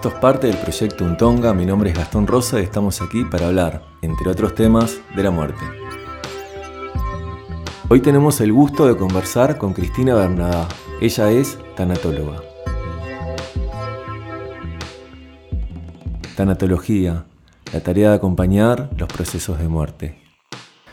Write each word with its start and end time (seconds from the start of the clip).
Esto 0.00 0.08
es 0.08 0.14
parte 0.14 0.46
del 0.46 0.56
proyecto 0.56 1.04
Untonga, 1.04 1.52
mi 1.52 1.66
nombre 1.66 1.90
es 1.90 1.98
Gastón 1.98 2.26
Rosa 2.26 2.58
y 2.58 2.62
estamos 2.62 3.02
aquí 3.02 3.22
para 3.26 3.48
hablar, 3.48 3.82
entre 4.00 4.30
otros 4.30 4.54
temas, 4.54 4.98
de 5.14 5.22
la 5.22 5.30
muerte. 5.30 5.60
Hoy 7.90 8.00
tenemos 8.00 8.40
el 8.40 8.50
gusto 8.50 8.86
de 8.86 8.96
conversar 8.96 9.58
con 9.58 9.74
Cristina 9.74 10.14
Bernadá. 10.14 10.66
Ella 11.02 11.30
es 11.30 11.58
tanatóloga. 11.76 12.40
Tanatología, 16.34 17.26
la 17.70 17.80
tarea 17.80 18.08
de 18.08 18.16
acompañar 18.16 18.88
los 18.96 19.06
procesos 19.06 19.58
de 19.58 19.68
muerte. 19.68 20.18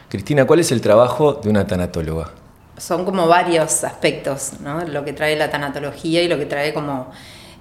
Cristina, 0.10 0.46
¿cuál 0.46 0.60
es 0.60 0.74
el 0.74 0.82
trabajo 0.82 1.36
de 1.36 1.50
una 1.50 1.66
tanatóloga? 1.66 2.32
Son 2.76 3.06
como 3.06 3.26
varios 3.26 3.86
aspectos, 3.86 4.60
¿no? 4.60 4.84
Lo 4.84 5.06
que 5.06 5.14
trae 5.14 5.38
la 5.38 5.50
tanatología 5.50 6.22
y 6.22 6.28
lo 6.28 6.38
que 6.38 6.46
trae 6.46 6.74
como 6.74 7.10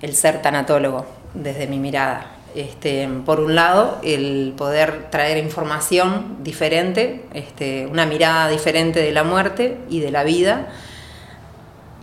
el 0.03 0.15
ser 0.15 0.43
tanatólogo, 0.43 1.07
desde 1.35 1.67
mi 1.67 1.79
mirada. 1.79 2.33
Este, 2.55 3.07
por 3.27 3.41
un 3.41 3.55
lado, 3.55 4.01
el 4.03 4.55
poder 4.57 5.11
traer 5.11 5.37
información 5.37 6.39
diferente, 6.43 7.27
este, 7.35 7.87
una 7.87 8.07
mirada 8.07 8.49
diferente 8.49 9.01
de 9.01 9.13
la 9.13 9.25
muerte 9.25 9.79
y 9.91 10.01
de 10.01 10.11
la 10.11 10.25
vida 10.25 10.69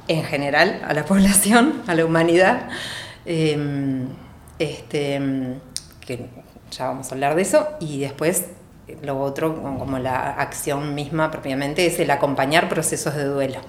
en 0.07 0.23
general 0.23 0.81
a 0.87 0.93
la 0.93 1.05
población, 1.07 1.81
a 1.87 1.95
la 1.95 2.05
humanidad. 2.05 2.69
Em, 3.25 4.07
este, 4.59 5.19
que 6.01 6.29
ya 6.71 6.87
vamos 6.87 7.11
a 7.11 7.15
hablar 7.15 7.35
de 7.35 7.41
eso, 7.41 7.67
y 7.79 8.01
después 8.01 8.45
lo 9.01 9.19
otro, 9.19 9.61
como 9.61 9.97
la 9.99 10.31
acción 10.31 10.93
misma 10.93 11.31
propiamente, 11.31 11.85
es 11.85 11.99
el 11.99 12.11
acompañar 12.11 12.69
procesos 12.69 13.15
de 13.15 13.25
duelo. 13.25 13.59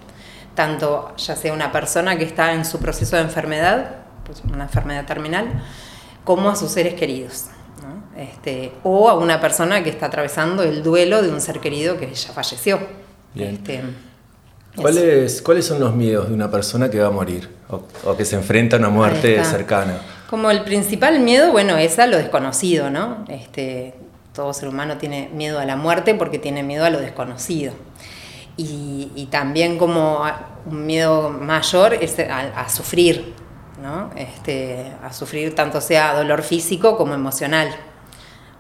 Tanto 0.55 1.15
ya 1.17 1.37
sea 1.37 1.53
una 1.53 1.73
persona 1.73 2.17
que 2.17 2.25
está 2.25 2.53
en 2.53 2.65
su 2.65 2.79
proceso 2.79 3.17
de 3.17 3.23
enfermedad, 3.23 4.05
pues 4.25 4.43
una 4.51 4.65
enfermedad 4.65 5.07
terminal, 5.07 5.63
como 6.25 6.49
a 6.49 6.57
sus 6.57 6.71
seres 6.71 6.95
queridos. 6.95 7.47
Este, 8.17 8.73
o 8.85 9.09
a 9.09 9.15
una 9.15 9.41
persona 9.41 9.83
que 9.83 9.91
está 9.91 10.07
atravesando 10.07 10.63
el 10.63 10.85
duelo 10.85 11.21
de 11.21 11.31
un 11.31 11.41
ser 11.41 11.59
querido 11.59 11.99
que 11.99 12.15
ya 12.15 12.33
falleció. 12.33 12.79
Este, 13.35 13.83
¿Cuáles, 14.77 15.43
¿Cuáles 15.43 15.67
son 15.67 15.81
los 15.81 15.95
miedos 15.95 16.29
de 16.29 16.35
una 16.35 16.51
persona 16.51 16.91
que 16.91 17.01
va 17.01 17.09
a 17.09 17.11
morir 17.11 17.49
o, 17.69 18.17
que 18.17 18.25
se 18.25 18.37
enfrenta 18.37 18.77
a 18.77 18.79
una 18.79 18.89
muerte 18.89 19.45
cercana? 19.45 19.99
Como 20.31 20.51
el 20.51 20.63
principal 20.63 21.21
miedo, 21.21 21.53
bueno, 21.53 21.77
es 21.77 21.99
a 21.99 22.07
lo 22.07 22.17
desconocido, 22.17 22.91
¿no? 22.91 23.25
Este, 23.29 23.95
todo 24.35 24.53
ser 24.53 24.69
humano 24.69 24.99
tiene 24.99 25.31
miedo 25.33 25.61
a 25.61 25.65
la 25.65 25.77
muerte 25.77 26.15
porque 26.15 26.39
tiene 26.39 26.63
miedo 26.63 26.85
a 26.85 26.91
lo 26.91 27.01
desconocido. 27.01 27.73
Y, 28.57 29.29
también 29.31 29.79
como 29.79 30.23
un 30.67 30.87
miedo 30.87 31.31
mayor 31.31 31.95
es 31.95 32.17
a, 32.21 32.69
sufrir, 32.69 33.33
¿no? 33.85 34.11
Este, 34.17 34.93
a 35.03 35.13
sufrir 35.13 35.55
tanto 35.55 35.81
sea 35.81 36.15
dolor 36.15 36.43
físico 36.43 36.97
como 36.97 37.13
emocional 37.15 37.69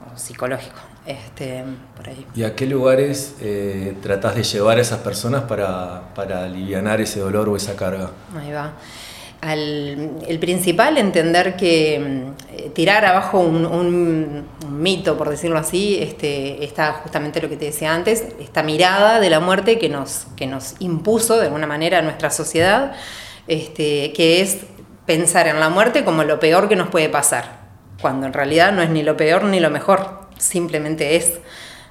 o 0.07 0.19
psicológico. 0.19 0.77
Este, 1.07 1.65
por 1.97 2.09
ahí. 2.09 2.27
¿Y 2.35 2.45
a 2.45 2.55
qué 2.55 2.67
lugares 2.67 3.35
eh, 3.41 3.97
tratás 4.03 4.37
de 4.37 4.43
llevar 4.43 4.79
a 4.79 4.83
esas 4.83 5.01
personas 5.01 5.43
para, 5.43 6.15
para 6.15 6.45
aliviar 6.45 7.01
ese 7.01 7.21
dolor 7.21 7.49
o 7.49 7.57
esa 7.57 7.75
carga? 7.75 8.11
Ahí 8.39 8.53
va 8.53 8.75
el 9.53 10.39
principal, 10.41 10.97
entender 10.97 11.57
que 11.57 11.99
mm, 11.99 12.71
tirar 12.73 13.05
abajo 13.05 13.41
un, 13.41 14.45
mito, 14.71 15.17
por 15.17 15.29
decirlo 15.31 15.59
así, 15.59 15.99
este, 16.01 16.65
está 16.65 16.95
justamente 16.95 17.41
lo 17.41 17.49
que 17.49 17.57
te 17.57 17.67
decía 17.67 17.95
antes, 17.95 18.25
esta 18.41 18.63
mirada 18.63 19.21
de 19.21 19.31
la 19.31 19.41
muerte 19.41 19.79
que 19.79 19.89
nos, 19.89 20.27
que 20.37 20.47
nos 20.47 20.75
impuso 20.81 21.37
de 21.37 21.47
alguna 21.47 21.67
manera 21.67 21.99
a 21.99 22.03
nuestra 22.03 22.31
sociedad, 22.31 22.93
este, 23.47 24.13
que 24.13 24.41
es 24.41 24.59
pensar 25.07 25.47
en 25.49 25.61
la 25.61 25.69
muerte 25.69 26.05
como 26.05 26.25
lo 26.25 26.41
peor 26.41 26.69
que 26.69 26.77
nos 26.77 26.89
puede 26.89 27.09
pasar, 27.09 27.61
cuando 28.01 28.27
en 28.27 28.33
realidad 28.33 28.73
no 28.73 28.83
es 28.83 28.91
ni 28.91 29.03
lo 29.03 29.17
peor 29.17 29.45
ni 29.45 29.61
lo 29.61 29.71
mejor, 29.71 30.21
simplemente 30.39 31.17
es. 31.17 31.41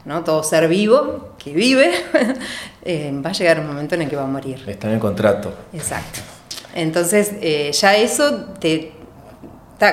¿no? 0.06 0.24
Todo 0.24 0.44
ser 0.44 0.68
vivo 0.68 1.34
que 1.38 1.54
vive 1.54 1.92
eh, 2.84 3.12
va 3.26 3.30
a 3.30 3.34
llegar 3.34 3.60
un 3.60 3.68
momento 3.68 3.96
en 3.96 4.04
el 4.04 4.10
que 4.10 4.16
va 4.16 4.24
a 4.24 4.28
morir. 4.28 4.64
Está 4.68 4.88
en 4.88 4.96
el 4.96 5.00
contrato. 5.00 5.54
Exacto. 5.74 6.20
Entonces, 6.76 7.32
eh, 7.42 7.72
ya 7.72 7.96
eso 7.96 8.46
te, 8.60 8.94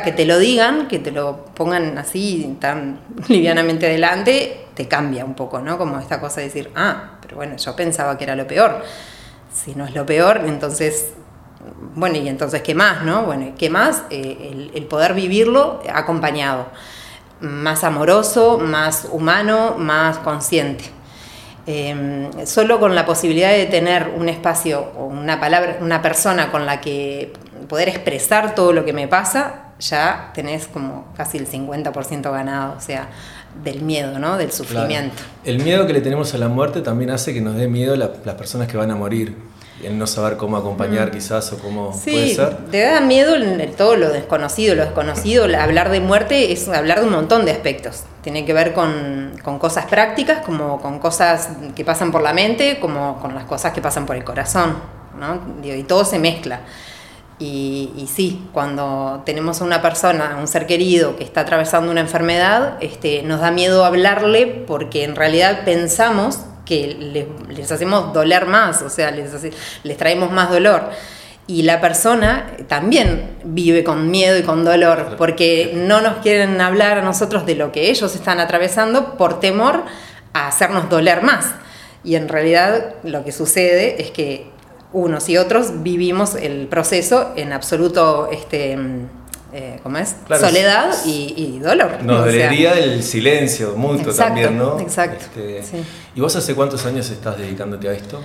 que 0.04 0.12
te 0.12 0.25
lo 0.25 0.38
digan, 0.38 0.88
que 0.88 0.98
te 0.98 1.10
lo 1.10 1.44
pongan 1.47 1.98
así 1.98 2.56
tan 2.60 3.00
livianamente 3.28 3.87
adelante, 3.87 4.66
te 4.75 4.88
cambia 4.88 5.25
un 5.25 5.34
poco, 5.34 5.60
¿no? 5.60 5.78
Como 5.78 5.98
esta 5.98 6.20
cosa 6.20 6.41
de 6.41 6.47
decir, 6.47 6.70
ah, 6.75 7.19
pero 7.20 7.37
bueno, 7.37 7.56
yo 7.56 7.76
pensaba 7.76 8.16
que 8.16 8.25
era 8.25 8.34
lo 8.34 8.47
peor. 8.47 8.82
Si 9.52 9.75
no 9.75 9.84
es 9.84 9.94
lo 9.94 10.06
peor, 10.06 10.42
entonces, 10.47 11.12
bueno, 11.94 12.16
y 12.16 12.28
entonces, 12.28 12.62
¿qué 12.62 12.75
más, 12.75 13.03
no? 13.04 13.25
Bueno, 13.25 13.53
¿qué 13.59 13.69
más? 13.69 14.04
Eh, 14.10 14.71
el, 14.75 14.84
poder 14.84 15.15
vivirlo 15.15 15.82
acompañado, 15.93 16.69
más 17.41 17.84
amoroso, 17.84 18.59
más 18.59 19.09
humano, 19.10 19.76
más 19.78 20.19
consciente. 20.19 20.84
Em, 21.66 22.31
solo 22.47 22.81
con 22.81 22.94
la 22.94 23.04
posibilidad 23.04 23.50
de 23.50 23.66
tener 23.66 24.12
un 24.16 24.28
espacio 24.28 24.93
o 24.97 25.04
una 25.04 25.38
palabra, 25.38 25.78
una 25.81 26.00
persona 26.00 26.50
con 26.50 26.65
la 26.65 26.81
que 26.81 27.32
poder 27.69 27.88
expresar 27.88 28.54
todo 28.54 28.72
lo 28.72 28.84
que 28.84 28.93
me 28.93 29.06
pasa, 29.06 29.72
ya 29.78 30.31
tenés 30.34 30.66
como 30.66 31.12
casi 31.16 31.38
el 31.38 31.47
50% 31.47 32.32
ganado, 32.32 32.76
o 32.76 32.81
sea, 32.81 33.09
del 33.62 33.82
miedo, 33.82 34.19
¿no? 34.19 34.37
Del 34.37 34.53
sufrimiento. 34.53 35.16
El 35.44 35.62
miedo 35.62 35.87
que 35.87 35.93
le 35.93 36.00
tenemos 36.00 36.34
a 36.34 36.38
la 36.38 36.49
muerte 36.49 36.81
también 36.81 37.10
hace 37.10 37.34
que 37.34 37.41
nos 37.41 37.56
dé 37.56 37.69
miedo 37.69 37.97
las 37.97 38.34
personas 38.34 38.69
que 38.69 38.76
van 38.76 38.91
a 38.91 38.97
morir 38.97 39.37
el 39.82 39.98
no 39.98 40.06
saber 40.06 40.36
cómo 40.36 40.56
acompañar 40.56 41.08
mm. 41.08 41.10
quizás 41.12 41.52
o 41.52 41.58
cómo 41.58 41.91
puede 41.91 42.34
ser. 42.34 42.56
Te 42.70 42.82
da 42.82 43.00
miedo 43.00 43.34
todo 43.76 43.96
lo 43.96 44.10
desconocido, 44.10 44.74
lo 44.74 44.84
desconocido, 44.84 45.44
hablar 45.58 45.91
de 45.91 46.00
muerte 46.00 46.52
es 46.52 46.68
hablar 46.68 47.00
de 47.00 47.06
un 47.06 47.12
montón 47.12 47.44
de 47.44 47.52
aspectos. 47.52 48.04
Tiene 48.22 48.44
que 48.44 48.52
ver 48.52 48.72
con, 48.72 49.32
cosas 49.58 49.86
prácticas, 49.86 50.44
como 50.44 50.80
con 50.80 50.98
cosas 50.98 51.50
que 51.74 51.84
pasan 51.84 52.12
por 52.12 52.22
la 52.22 52.32
mente, 52.32 52.78
como 52.80 53.19
con 53.20 53.34
las 53.34 53.44
cosas 53.44 53.72
que 53.72 53.80
pasan 53.80 54.06
por 54.06 54.16
el 54.16 54.24
corazón, 54.24 54.76
¿no? 55.19 55.40
Y 55.66 55.82
todo 55.84 56.04
se 56.04 56.19
mezcla. 56.19 56.60
Y, 57.38 57.90
y, 57.96 58.06
sí, 58.06 58.50
cuando 58.52 59.22
tenemos 59.24 59.62
a 59.62 59.64
una 59.64 59.80
persona, 59.80 60.36
un 60.38 60.46
ser 60.46 60.66
querido 60.66 61.16
que 61.16 61.24
está 61.24 61.40
atravesando 61.40 61.90
una 61.90 62.02
enfermedad, 62.02 62.76
este, 62.82 63.22
nos 63.22 63.40
da 63.40 63.50
miedo 63.50 63.86
hablarle 63.86 64.46
porque 64.46 65.04
en 65.04 65.16
realidad 65.16 65.64
pensamos 65.64 66.40
que 66.70 67.26
les, 67.48 67.72
hacemos 67.72 68.12
doler 68.12 68.47
más, 68.47 68.81
o 68.81 68.88
sea, 68.88 69.10
les, 69.10 69.32
les 69.82 69.97
traemos 69.97 70.31
más 70.31 70.50
dolor. 70.50 70.91
Y 71.48 71.62
la 71.62 71.81
persona 71.81 72.53
también 72.69 73.38
vive 73.42 73.82
con 73.82 74.08
miedo 74.08 74.38
y 74.38 74.44
con 74.44 74.64
dolor, 74.64 75.16
porque 75.19 75.72
no 75.75 76.00
nos 76.00 76.19
quieren 76.19 76.60
hablar 76.60 76.98
a 76.98 77.03
nosotros 77.03 77.44
de 77.44 77.56
lo 77.56 77.72
que 77.72 77.91
ellos 77.91 78.14
están 78.14 78.38
atravesando 78.38 79.16
por 79.16 79.41
temor 79.41 79.82
a 80.32 80.47
hacernos 80.47 80.88
doler 80.88 81.25
más. 81.25 81.54
Y 82.04 82.14
en 82.14 82.28
realidad 82.28 82.94
lo 83.02 83.25
que 83.25 83.32
sucede 83.32 84.00
es 84.00 84.12
que 84.12 84.47
unos 84.92 85.28
y 85.28 85.38
otros 85.38 85.82
vivimos 85.82 86.37
el 86.37 86.69
proceso 86.69 87.32
en 87.34 87.52
absoluto 87.52 88.28
este, 88.31 88.78
eh, 89.53 89.81
¿cómo 89.83 89.99
es? 89.99 90.16
Soledad 90.38 90.94
y, 91.05 91.59
dolor. 91.59 92.03
Nos 92.03 92.25
dolería 92.25 92.75
el 92.75 93.03
silencio 93.03 93.75
mutuo 93.77 94.12
también, 94.12 94.56
¿no? 94.56 94.78
Exacto. 94.78 95.25
Este, 95.41 95.83
¿Y 96.15 96.21
vos 96.21 96.34
hace 96.37 96.55
cuántos 96.55 96.87
años 96.87 97.11
estás 97.11 97.37
dedicándote 97.37 97.88
a 97.88 97.93
esto? 97.93 98.22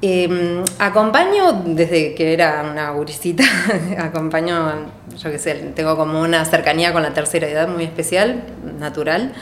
Em, 0.00 0.62
acompaño 0.78 1.64
desde 1.64 2.14
que 2.14 2.32
era 2.32 2.64
una 2.70 2.90
gurisita, 2.90 3.42
acompaño, 3.98 4.92
yo 5.16 5.30
qué 5.30 5.38
sé, 5.38 5.54
tengo 5.74 5.96
como 5.96 6.20
una 6.20 6.44
cercanía 6.44 6.92
con 6.92 7.02
la 7.02 7.12
tercera 7.12 7.48
edad 7.48 7.68
muy 7.68 7.84
especial, 7.84 8.44
natural. 8.78 9.32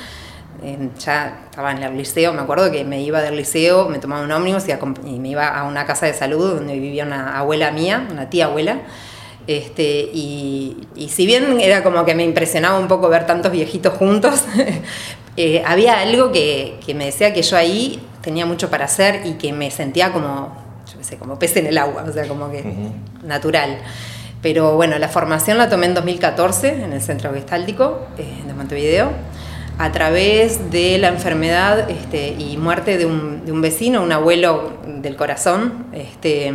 ya 0.99 1.41
estaba 1.51 1.73
en 1.73 1.83
el 1.83 1.97
liceo, 1.97 2.33
me 2.33 2.41
acuerdo 2.41 2.71
que 2.73 2.85
me 2.85 3.03
iba 3.03 3.21
del 3.21 3.37
liceo, 3.37 3.89
me 3.91 3.99
tomaba 3.99 4.23
un 4.23 4.33
ómnibus 4.33 4.65
y 5.05 5.19
me 5.19 5.29
iba 5.29 5.47
a 5.47 5.65
una 5.65 5.85
casa 5.85 6.07
de 6.07 6.15
salud 6.15 6.55
donde 6.55 6.79
vivía 6.79 7.05
una 7.05 7.39
abuela 7.39 7.71
mía, 7.71 8.07
una 8.11 8.31
tía 8.31 8.47
abuela. 8.47 8.81
Este, 9.47 10.11
y, 10.13 10.77
si 11.09 11.25
bien 11.25 11.61
era 11.61 11.83
como 11.83 12.05
que 12.05 12.15
me 12.15 12.25
impresionaba 12.25 12.79
un 12.79 12.89
poco 12.89 13.09
ver 13.09 13.27
tantos 13.27 13.53
viejitos 13.53 13.95
juntos, 13.95 14.45
eh, 15.37 15.63
había 15.65 16.01
algo 16.01 16.33
que, 16.33 16.79
me 16.95 17.07
decía 17.07 17.33
que 17.33 17.43
yo 17.43 17.57
ahí 17.57 18.01
tenía 18.23 18.45
mucho 18.45 18.71
para 18.71 18.87
hacer 18.87 19.25
y 19.25 19.35
que 19.35 19.53
me 19.53 19.71
sentía 19.71 20.13
como, 20.13 20.57
yo 20.93 21.03
sé, 21.03 21.17
como 21.17 21.39
pez 21.39 21.57
en 21.57 21.67
el 21.67 21.79
agua, 21.79 22.05
o 22.09 22.13
sea, 22.13 22.27
como 22.27 22.51
que 22.51 22.65
natural. 23.23 23.79
Pero 24.43 24.75
bueno, 24.75 24.99
la 24.99 25.09
formación 25.09 25.59
la 25.59 25.69
tomé 25.69 25.87
en 25.87 25.95
2014 25.95 26.85
en 26.85 26.93
el 26.93 27.01
Centro 27.01 27.33
Gestáltico 27.33 28.07
eh, 28.19 28.43
de 28.47 28.53
Montevideo 28.53 29.11
a 29.79 29.93
través 29.93 30.71
de 30.71 30.99
la 30.99 31.09
enfermedad 31.09 31.91
este, 31.91 32.29
y 32.29 32.57
muerte 32.57 32.97
de 32.97 33.07
un, 33.07 33.45
de 33.45 33.53
un, 33.53 33.61
vecino, 33.61 34.03
un 34.03 34.13
abuelo 34.13 34.73
del 34.87 35.17
corazón, 35.17 35.87
este, 35.93 36.53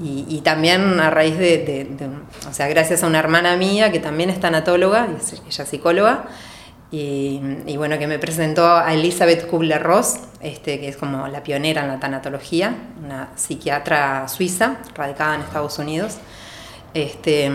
y, 0.00 0.40
también 0.42 1.00
a 1.00 1.10
raíz 1.10 1.38
de, 1.38 1.86
o 2.48 2.52
sea, 2.52 2.68
gracias 2.68 3.02
a 3.02 3.06
una 3.06 3.18
hermana 3.18 3.56
mía 3.56 3.90
que 3.90 3.98
también 3.98 4.30
es 4.30 4.40
tanatóloga, 4.40 5.06
ella 5.06 5.64
es 5.64 5.68
psicóloga, 5.68 6.26
y, 6.90 7.76
bueno, 7.76 7.98
que 7.98 8.06
me 8.06 8.18
presentó 8.18 8.66
a 8.66 8.92
Elizabeth 8.94 9.48
Kubler-Ross, 9.48 10.18
este, 10.40 10.78
que 10.78 10.88
es 10.88 10.96
como 10.96 11.26
la 11.28 11.42
pionera 11.42 11.82
en 11.82 11.88
la 11.88 11.98
tanatología, 11.98 12.74
una 13.04 13.30
psiquiatra 13.36 14.28
suiza 14.28 14.76
radicada 14.94 15.34
en 15.34 15.40
Estados 15.42 15.78
Unidos, 15.78 16.18
este, 16.94 17.50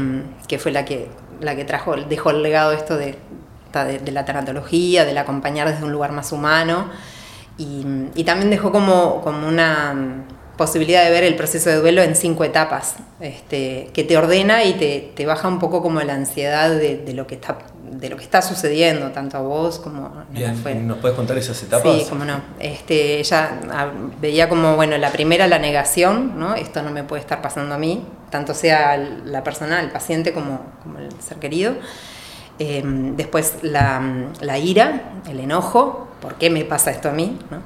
que 0.47 0.59
fue 0.59 0.71
la 0.71 0.85
que 0.85 1.09
la 1.39 1.55
que 1.55 1.65
trajo, 1.65 1.95
dejó 1.95 2.29
el 2.29 2.43
legado 2.43 2.71
esto 2.71 2.97
de, 2.97 3.17
de, 3.73 4.11
la 4.11 4.25
tanatología, 4.25 5.05
del 5.05 5.17
acompañar 5.17 5.67
desde 5.67 5.83
un 5.83 5.91
lugar 5.91 6.11
más 6.11 6.31
humano. 6.31 6.85
Y, 7.57 7.83
y 8.15 8.23
también 8.23 8.49
dejó 8.49 8.71
como, 8.71 9.21
como 9.21 9.47
una 9.47 9.95
posibilidad 10.61 11.03
de 11.03 11.09
ver 11.09 11.23
el 11.23 11.33
proceso 11.33 11.71
de 11.71 11.77
duelo 11.77 12.03
en 12.03 12.15
cinco 12.15 12.43
etapas, 12.43 12.93
este, 13.19 13.89
que 13.93 14.03
te 14.03 14.15
ordena 14.15 14.63
y 14.63 14.73
te, 14.73 15.11
te, 15.15 15.25
baja 15.25 15.47
un 15.47 15.57
poco 15.57 15.81
como 15.81 15.99
la 16.01 16.13
ansiedad 16.13 16.69
de, 16.69 16.97
de, 16.97 17.13
lo 17.13 17.25
que 17.25 17.33
está, 17.33 17.57
de 17.89 18.09
lo 18.09 18.15
que 18.15 18.23
está 18.23 18.43
sucediendo, 18.43 19.09
tanto 19.09 19.37
a 19.37 19.41
vos 19.41 19.79
como 19.79 20.05
a 20.05 20.25
Bien, 20.29 20.87
¿Nos 20.87 20.99
puedes 20.99 21.17
contar 21.17 21.35
esas 21.39 21.63
etapas? 21.63 21.91
Sí, 21.91 22.05
como 22.07 22.25
no. 22.25 22.39
Este, 22.59 23.19
ella 23.19 23.57
veía 24.21 24.47
como, 24.47 24.75
bueno, 24.75 24.99
la 24.99 25.11
primera 25.11 25.47
la 25.47 25.57
negación, 25.57 26.37
¿no? 26.37 26.53
Esto 26.53 26.83
no 26.83 26.91
me 26.91 27.03
puede 27.03 27.21
estar 27.21 27.41
pasando 27.41 27.73
a 27.73 27.79
mí, 27.79 28.05
tanto 28.29 28.53
sea 28.53 28.97
la 29.25 29.43
persona, 29.43 29.79
el 29.81 29.89
paciente 29.89 30.31
como, 30.31 30.61
como 30.83 30.99
el 30.99 31.09
ser 31.27 31.37
querido. 31.37 31.73
Em, 32.59 33.15
después 33.15 33.55
la, 33.63 33.99
la, 34.41 34.59
ira, 34.59 35.21
el 35.27 35.39
enojo, 35.39 36.07
¿por 36.21 36.35
qué 36.35 36.51
me 36.51 36.65
pasa 36.65 36.91
esto 36.91 37.09
a 37.09 37.13
mí? 37.13 37.39
¿no? 37.49 37.63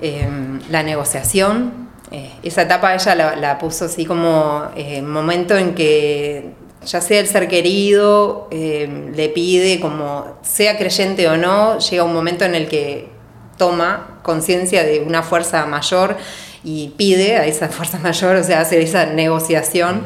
Em, 0.00 0.60
la 0.70 0.84
negociación, 0.84 1.89
eh, 2.12 2.32
esa 2.42 2.62
etapa 2.62 2.94
ella 2.94 3.36
la, 3.36 3.58
puso 3.58 3.84
así 3.84 4.04
como 4.04 4.64
eh, 4.74 5.00
momento 5.00 5.56
en 5.56 5.76
que 5.76 6.50
ya 6.84 7.00
sea 7.00 7.20
el 7.20 7.28
ser 7.28 7.46
querido 7.46 8.48
eh, 8.50 9.12
le 9.14 9.28
pide 9.28 9.78
como 9.78 10.38
sea 10.42 10.76
creyente 10.76 11.28
o 11.28 11.36
no, 11.36 11.78
llega 11.78 12.02
un 12.02 12.12
momento 12.12 12.44
en 12.44 12.56
el 12.56 12.68
que 12.68 13.08
toma 13.56 14.18
conciencia 14.22 14.82
de 14.82 15.00
una 15.00 15.22
fuerza 15.22 15.66
mayor 15.66 16.16
y 16.64 16.88
pide 16.96 17.36
a 17.36 17.46
esa 17.46 17.68
fuerza 17.68 17.98
mayor, 17.98 18.36
o 18.36 18.42
sea, 18.42 18.60
hace 18.60 18.82
esa 18.82 19.06
negociación. 19.06 20.02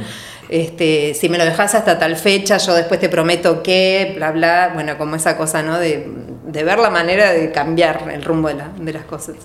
Este, 0.51 1.15
si 1.15 1.31
me 1.31 1.39
lo 1.39 1.45
dejas 1.45 1.75
hasta 1.75 1.99
tal 1.99 2.17
fecha, 2.17 2.59
yo 2.59 2.75
después 2.75 3.01
te 3.01 3.09
prometo 3.09 3.63
que, 3.63 4.13
bla, 4.17 4.31
bla, 4.31 4.71
bueno, 4.75 4.99
como 4.99 5.17
esa 5.17 5.37
cosa, 5.37 5.63
¿no? 5.63 5.79
De, 5.79 6.07
ver 6.53 6.79
la 6.79 6.91
manera 6.91 7.33
de 7.33 7.51
cambiar 7.51 8.09
el 8.13 8.23
rumbo 8.23 8.49
de, 8.49 8.63
de 8.79 8.93
las 8.93 9.05
cosas. 9.05 9.37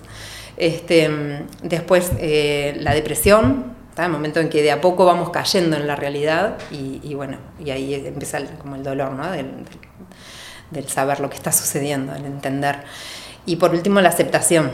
Este, 0.56 1.46
después 1.62 2.12
eh, 2.18 2.76
la 2.80 2.94
depresión, 2.94 3.80
el 4.04 4.10
momento 4.10 4.40
en 4.40 4.48
que 4.48 4.62
de 4.62 4.70
a 4.70 4.80
poco 4.80 5.04
vamos 5.04 5.30
cayendo 5.30 5.76
en 5.76 5.86
la 5.86 5.96
realidad 5.96 6.58
y, 6.70 7.14
bueno, 7.14 7.38
y 7.58 7.70
ahí 7.70 7.94
empieza 7.94 8.38
el, 8.38 8.48
como 8.50 8.76
el 8.76 8.82
dolor 8.82 9.12
¿no? 9.12 9.30
del, 9.30 9.50
del, 10.70 10.88
saber 10.88 11.20
lo 11.20 11.28
que 11.28 11.36
está 11.36 11.52
sucediendo, 11.52 12.14
el 12.14 12.24
entender. 12.24 12.80
Y 13.46 13.56
por 13.56 13.70
último 13.72 14.00
la 14.00 14.08
aceptación. 14.08 14.70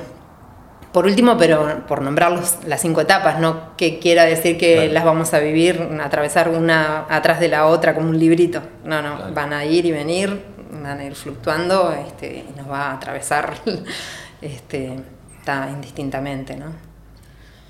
Por 0.92 1.04
último, 1.04 1.36
pero 1.36 1.86
por 1.86 2.00
nombrar 2.00 2.40
las 2.66 2.80
cinco 2.80 3.02
etapas, 3.02 3.38
no 3.38 3.76
que 3.76 3.98
quiera 3.98 4.24
decir 4.24 4.56
que 4.56 4.88
las 4.88 5.04
vamos 5.04 5.34
a 5.34 5.40
vivir, 5.40 5.90
atravesar 6.02 6.48
una 6.48 7.04
atrás 7.10 7.38
de 7.38 7.48
la 7.48 7.66
otra 7.66 7.94
como 7.94 8.08
un 8.08 8.18
librito. 8.18 8.62
No, 8.82 9.02
no, 9.02 9.32
van 9.34 9.52
a 9.52 9.66
ir 9.66 9.84
y 9.84 9.92
venir, 9.92 10.42
van 10.70 10.98
a 10.98 11.04
ir 11.04 11.14
fluctuando 11.14 11.92
este, 11.92 12.46
y 12.48 12.54
nos 12.56 12.70
va 12.70 12.92
a 12.92 12.94
atravesar 12.94 13.54
este, 14.40 15.00
indistintamente, 15.72 16.56
¿no? 16.56 16.86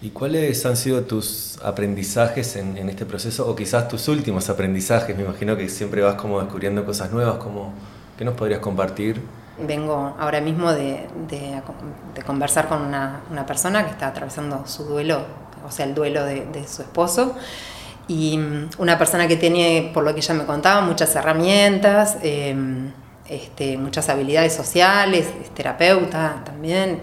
¿Y 0.02 0.10
cuáles 0.10 0.64
han 0.66 0.76
sido 0.76 1.02
tus 1.02 1.58
aprendizajes 1.64 2.56
en, 2.56 2.76
este 2.88 3.06
proceso 3.06 3.48
o 3.48 3.56
quizás 3.56 3.88
tus 3.88 4.08
últimos 4.08 4.50
aprendizajes? 4.50 5.16
Me 5.16 5.22
imagino 5.22 5.56
que 5.56 5.68
siempre 5.70 6.02
vas 6.02 6.16
como 6.16 6.38
descubriendo 6.38 6.84
cosas 6.84 7.10
nuevas, 7.10 7.36
como, 7.36 7.72
¿qué 8.18 8.24
nos 8.24 8.34
podrías 8.34 8.60
compartir? 8.60 9.22
Vengo 9.58 10.14
ahora 10.18 10.42
mismo 10.42 10.70
de, 10.70 11.06
conversar 12.26 12.68
con 12.68 12.82
una, 12.82 13.46
persona 13.46 13.86
que 13.86 13.92
está 13.92 14.08
atravesando 14.08 14.66
su 14.66 14.84
duelo, 14.84 15.24
o 15.66 15.70
sea, 15.70 15.86
el 15.86 15.94
duelo 15.94 16.24
de, 16.26 16.64
su 16.68 16.82
esposo, 16.82 17.34
y 18.06 18.36
mm, 18.36 18.70
una 18.78 18.98
persona 18.98 19.26
que 19.26 19.36
tiene, 19.36 19.90
por 19.94 20.04
lo 20.04 20.12
que 20.12 20.20
ella 20.20 20.34
me 20.34 20.44
contaba, 20.44 20.82
muchas 20.82 21.16
herramientas, 21.16 22.18
em, 22.22 22.92
este, 23.30 23.78
muchas 23.78 24.10
habilidades 24.10 24.52
sociales, 24.52 25.26
es 25.42 25.54
terapeuta 25.54 26.42
también 26.44 27.00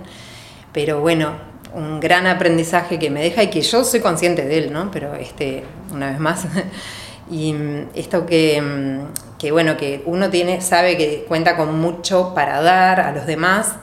pero 0.73 0.99
bueno, 0.99 1.33
un 1.73 1.99
gran 1.99 2.27
aprendizaje 2.27 2.99
que 2.99 3.09
me 3.09 3.21
deja 3.21 3.43
y 3.43 3.49
que 3.49 3.61
yo 3.61 3.83
soy 3.83 3.99
consciente 3.99 4.45
de 4.45 4.57
él, 4.57 4.73
¿no? 4.73 4.91
Pero 4.91 5.13
este, 5.15 5.63
una 5.91 6.09
vez 6.09 6.19
más, 6.19 6.45
y 7.31 7.53
mm, 7.53 7.89
esto 7.95 8.25
que, 8.25 8.61
mm, 8.61 9.37
que, 9.37 9.51
bueno, 9.51 9.77
que 9.77 10.03
uno 10.05 10.29
tiene, 10.29 10.61
sabe 10.61 10.97
que 10.97 11.25
cuenta 11.27 11.55
con 11.55 11.79
mucho 11.79 12.33
para 12.33 12.61
dar 12.61 12.99
a 12.99 13.11
los 13.11 13.25
demás, 13.25 13.75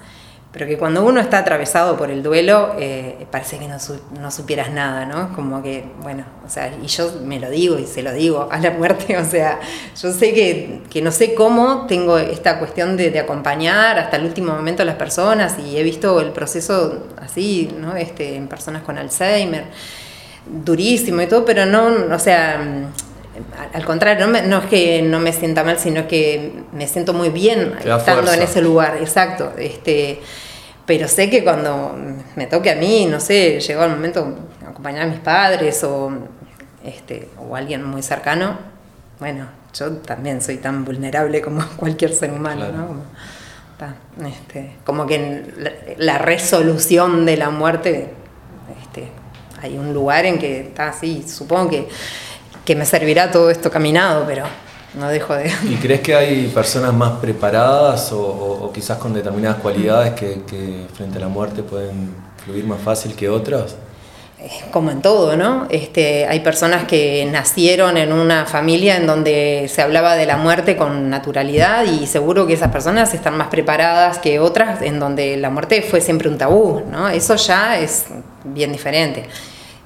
pero 0.52 0.66
que 0.66 0.76
cuando 0.76 1.04
uno 1.04 1.20
está 1.20 1.38
atravesado 1.38 1.96
por 1.96 2.10
el 2.10 2.24
duelo, 2.24 2.74
eh, 2.76 3.26
parece 3.30 3.58
que 3.58 3.68
no, 3.68 3.76
no, 4.20 4.30
supieras 4.32 4.70
nada, 4.72 5.06
¿no? 5.06 5.32
Como 5.32 5.62
que, 5.62 5.84
bueno, 6.02 6.24
o 6.44 6.48
sea, 6.48 6.72
y 6.82 6.88
yo 6.88 7.20
me 7.24 7.38
lo 7.38 7.48
digo 7.48 7.78
y 7.78 7.86
se 7.86 8.02
lo 8.02 8.12
digo 8.12 8.48
a 8.50 8.58
la 8.58 8.72
muerte, 8.72 9.16
o 9.18 9.24
sea, 9.24 9.60
yo 10.00 10.12
sé 10.12 10.34
que, 10.34 10.82
que 10.90 11.02
no 11.02 11.12
sé 11.12 11.34
cómo 11.34 11.86
tengo 11.86 12.18
esta 12.18 12.58
cuestión 12.58 12.96
de, 12.96 13.10
de, 13.10 13.20
acompañar 13.20 13.98
hasta 13.98 14.16
el 14.16 14.24
último 14.24 14.52
momento 14.52 14.82
a 14.82 14.86
las 14.86 14.96
personas 14.96 15.56
y 15.58 15.76
he 15.76 15.84
visto 15.84 16.20
el 16.20 16.32
proceso 16.32 17.06
así, 17.22 17.72
¿no? 17.78 17.94
Este, 17.94 18.34
en 18.34 18.48
personas 18.48 18.82
con 18.82 18.98
Alzheimer, 18.98 19.66
durísimo 20.46 21.22
y 21.22 21.26
todo, 21.28 21.44
pero 21.44 21.64
no, 21.64 22.12
o 22.12 22.18
sea 22.18 22.90
al 23.72 23.84
contrario, 23.84 24.26
no, 24.26 24.42
no, 24.42 24.58
es 24.58 24.66
que 24.66 25.02
no 25.02 25.20
me 25.20 25.32
sienta 25.32 25.64
mal, 25.64 25.78
sino 25.78 26.06
que 26.06 26.52
me 26.72 26.86
siento 26.86 27.12
muy 27.12 27.30
bien 27.30 27.74
estando 27.84 28.32
en 28.32 28.42
ese 28.42 28.60
lugar, 28.62 28.96
exacto. 28.98 29.52
Este, 29.58 30.20
pero 30.86 31.06
sé 31.06 31.30
que 31.30 31.44
cuando 31.44 31.96
me 32.36 32.46
toque 32.46 32.70
a 32.70 32.74
mí, 32.74 33.06
no 33.06 33.20
sé, 33.20 33.60
llegó 33.60 33.84
el 33.84 33.90
momento 33.90 34.36
de 34.60 34.66
acompañar 34.66 35.02
a 35.02 35.06
mis 35.06 35.20
padres 35.20 35.84
o, 35.84 36.10
este, 36.84 37.28
o 37.38 37.54
alguien 37.54 37.84
muy 37.84 38.02
cercano, 38.02 38.58
bueno, 39.18 39.46
yo 39.72 39.92
también 39.98 40.42
soy 40.42 40.56
tan 40.56 40.84
vulnerable 40.84 41.40
como 41.42 41.64
cualquier 41.76 42.12
ser 42.12 42.32
humano, 42.32 42.72
¿no? 42.72 42.86
Como, 42.88 44.28
este, 44.28 44.76
como 44.84 45.06
que 45.06 45.14
en 45.14 45.54
la, 45.96 46.18
resolución 46.18 47.24
de 47.24 47.36
la 47.36 47.50
muerte, 47.50 48.12
este, 48.82 49.08
hay 49.62 49.78
un 49.78 49.94
lugar 49.94 50.26
en 50.26 50.38
que 50.38 50.60
está 50.60 50.88
así, 50.88 51.24
supongo 51.26 51.70
que 51.70 51.88
que 52.70 52.76
me 52.76 52.86
servirá 52.86 53.32
todo 53.32 53.50
esto 53.50 53.68
caminado, 53.68 54.22
pero 54.28 54.44
no 54.94 55.08
dejo 55.08 55.34
de... 55.34 55.50
¿Y 55.68 55.74
crees 55.74 56.02
que 56.02 56.14
hay 56.14 56.46
personas 56.54 56.94
más 56.94 57.18
preparadas 57.18 58.12
o, 58.12 58.70
quizás 58.72 58.96
con 58.98 59.12
determinadas 59.12 59.60
cualidades 59.60 60.12
que, 60.12 60.86
frente 60.94 61.18
a 61.18 61.22
la 61.22 61.26
muerte 61.26 61.64
pueden 61.64 62.14
fluir 62.44 62.64
más 62.64 62.80
fácil 62.80 63.16
que 63.16 63.28
otras? 63.28 63.74
como 64.70 64.90
en 64.90 65.02
todo, 65.02 65.36
¿no? 65.36 65.66
Este, 65.68 66.26
hay 66.26 66.40
personas 66.40 66.84
que 66.84 67.28
nacieron 67.30 67.98
en 67.98 68.10
una 68.10 68.46
familia 68.46 68.96
en 68.96 69.06
donde 69.06 69.68
se 69.68 69.82
hablaba 69.82 70.14
de 70.14 70.24
la 70.24 70.38
muerte 70.38 70.76
con 70.76 71.10
naturalidad 71.10 71.84
y 71.84 72.06
seguro 72.06 72.46
que 72.46 72.54
esas 72.54 72.70
personas 72.70 73.12
están 73.12 73.36
más 73.36 73.48
preparadas 73.48 74.18
que 74.18 74.38
otras 74.38 74.80
en 74.80 74.98
donde 74.98 75.36
la 75.36 75.50
muerte 75.50 75.82
fue 75.82 76.00
siempre 76.00 76.28
un 76.28 76.38
tabú, 76.38 76.84
¿no? 76.90 77.08
Eso 77.08 77.34
ya 77.34 77.78
es 77.78 78.06
bien 78.44 78.72
diferente. 78.72 79.28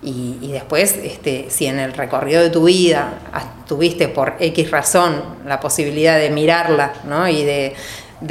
Y, 0.07 0.53
después, 0.53 0.99
este, 1.03 1.47
si 1.49 1.67
en 1.67 1.79
el 1.79 1.95
recorrido 1.95 2.43
de 2.43 2.51
tu 2.51 2.65
vida 2.65 3.15
tuviste 3.67 4.09
por 4.09 4.35
X 4.39 4.71
razón 4.71 5.23
la 5.47 5.61
posibilidad 5.61 6.19
de 6.19 6.29
mirarla, 6.29 6.93
¿no? 7.05 7.27
Y 7.27 7.43
de, 7.43 7.75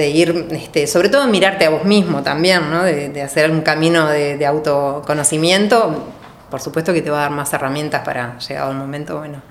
ir, 0.10 0.48
este, 0.52 0.86
sobre 0.86 1.10
todo 1.10 1.28
mirarte 1.28 1.66
a 1.66 1.72
vos 1.72 1.84
mismo 1.84 2.22
también, 2.22 2.70
¿no? 2.70 2.84
De, 2.84 3.22
hacer 3.24 3.50
un 3.50 3.62
camino 3.62 4.08
de, 4.08 4.46
autoconocimiento, 4.46 6.14
por 6.52 6.62
supuesto 6.62 6.94
que 6.94 7.02
te 7.02 7.10
va 7.10 7.18
a 7.18 7.22
dar 7.24 7.32
más 7.32 7.52
herramientas 7.54 8.04
para, 8.06 8.38
llegado 8.38 8.72
el 8.72 8.78
momento, 8.78 9.18
bueno. 9.18 9.42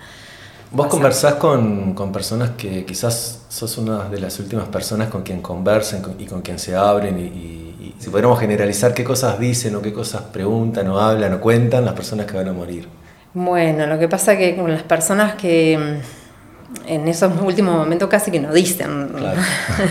Vos 0.73 0.87
conversás 0.87 1.35
con, 1.35 1.95
personas 2.13 2.51
que 2.51 2.85
quizás 2.85 3.43
sos 3.49 3.79
una 3.79 4.09
de 4.09 4.19
las 4.19 4.39
últimas 4.39 4.69
personas 4.69 5.09
con 5.09 5.23
quien 5.23 5.41
conversan 5.43 6.03
y 6.19 6.27
con 6.27 6.43
quien 6.43 6.59
se 6.59 6.75
abren 6.75 7.19
y 7.19 7.63
si 8.03 8.11
podríamos 8.11 8.41
generalizar 8.41 8.95
qué 8.95 9.05
cosas 9.05 9.39
dicen 9.39 9.77
o 9.77 9.81
qué 9.81 9.93
cosas 9.93 10.23
preguntan 10.23 10.89
o 10.89 10.99
hablan 10.99 11.35
o 11.35 11.41
cuentan 11.41 11.85
las 11.85 11.95
personas 11.95 12.27
que 12.27 12.37
van 12.37 12.49
a 12.49 12.53
morir. 12.53 12.89
Bueno, 13.33 13.87
lo 13.87 13.97
que 13.97 14.09
pasa 14.09 14.37
que 14.37 14.57
con 14.57 14.73
las 14.73 14.83
personas 14.83 15.37
que 15.37 15.79
mm, 15.79 16.89
en 16.91 17.07
esos 17.07 17.33
últimos 17.41 17.77
momentos 17.77 18.09
casi 18.09 18.33
que 18.33 18.41
no 18.41 18.53
dicen. 18.53 19.09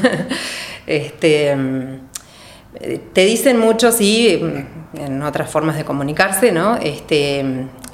este, 0.87 1.55
mm, 1.55 1.99
te 3.13 3.25
dicen 3.25 3.57
mucho, 3.57 3.93
sí, 3.93 4.41
mm, 4.41 4.99
en 4.99 5.21
otras 5.23 5.49
formas 5.49 5.77
de 5.77 5.85
comunicarse, 5.85 6.51
¿no? 6.51 6.75
Este, 6.75 7.45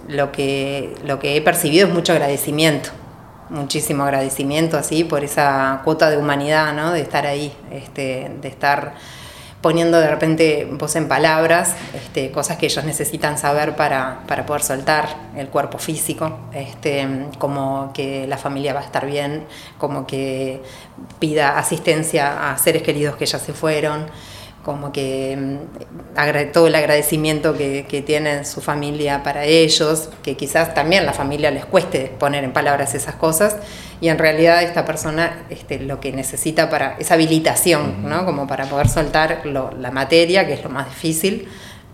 lo, 0.08 0.32
que, 0.32 0.96
lo 1.06 1.20
que 1.20 1.36
he 1.36 1.42
percibido 1.42 1.88
es 1.88 1.94
mucho 1.94 2.14
agradecimiento, 2.14 2.90
muchísimo 3.50 4.04
agradecimiento 4.04 4.78
así 4.78 5.04
por 5.04 5.24
esa 5.24 5.82
cuota 5.84 6.10
de 6.10 6.18
humanidad, 6.18 6.74
¿no? 6.74 6.92
De 6.92 7.02
estar 7.02 7.26
ahí, 7.26 7.54
este, 7.72 8.32
de 8.42 8.48
estar 8.48 8.94
poniendo 9.62 10.00
de 10.00 10.08
repente 10.08 10.68
voz 10.72 10.96
en 10.96 11.08
palabras, 11.08 11.76
este, 11.94 12.32
cosas 12.32 12.58
que 12.58 12.68
ellos 12.68 12.86
necesitan 12.86 13.38
saber 13.38 13.76
para, 13.76 14.20
poder 14.46 14.62
soltar 14.62 15.08
el 15.36 15.48
cuerpo 15.50 15.78
físico, 15.78 16.38
este, 16.54 17.08
como 17.40 17.92
que 17.94 18.28
la 18.28 18.38
familia 18.38 18.74
va 18.74 18.82
a 18.82 18.84
estar 18.84 19.06
bien, 19.06 19.46
como 19.78 20.06
que 20.06 20.62
pida 21.20 21.58
asistencia 21.58 22.52
a 22.52 22.58
seres 22.58 22.84
queridos 22.84 23.16
que 23.16 23.26
ya 23.26 23.40
se 23.40 23.54
fueron, 23.54 24.06
como 24.68 24.92
que 24.92 25.38
mm, 25.38 26.52
todo 26.52 26.68
el 26.68 26.76
agradecimiento 26.76 27.56
que, 27.56 27.86
que 27.88 28.02
tiene 28.02 28.44
su 28.44 28.60
familia 28.60 29.24
para 29.24 29.46
ellos, 29.46 30.10
que 30.24 30.36
quizás 30.36 30.74
también 30.74 31.06
la 31.06 31.14
familia 31.14 31.52
les 31.52 31.66
cueste 31.66 32.12
poner 32.20 32.44
en 32.44 32.52
palabras 32.52 32.94
esas 32.94 33.16
cosas, 33.16 33.56
y 34.02 34.10
en 34.10 34.18
realidad 34.18 34.62
esta 34.62 34.84
persona 34.84 35.46
este, 35.50 35.80
lo 35.80 36.02
que 36.02 36.12
necesita 36.12 36.70
para 36.70 36.98
esa 37.00 37.14
habilitación, 37.14 38.10
¿no? 38.10 38.26
como 38.26 38.46
para 38.46 38.66
poder 38.66 38.90
soltar 38.90 39.44
la 39.46 39.92
materia, 39.92 40.46
que 40.46 40.52
es 40.56 40.64
lo 40.66 40.70
más 40.70 40.90
difícil, 40.90 41.48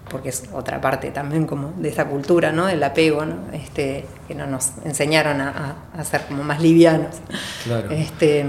porque 0.10 0.30
es 0.30 0.46
otra 0.52 0.82
parte 0.82 1.12
también 1.12 1.46
como 1.46 1.74
de 1.78 1.90
esa 1.90 2.06
cultura, 2.06 2.52
¿no? 2.52 2.66
del 2.66 2.82
apego, 2.82 3.24
¿no? 3.24 3.36
Este, 3.54 4.06
que 4.28 4.34
no 4.34 4.48
nos 4.48 4.72
enseñaron 4.84 5.42
a, 5.42 5.76
a, 5.96 6.04
ser 6.04 6.22
como 6.22 6.44
más 6.44 6.60
livianos. 6.60 7.18
Claro. 7.66 7.92
Este, 7.92 8.44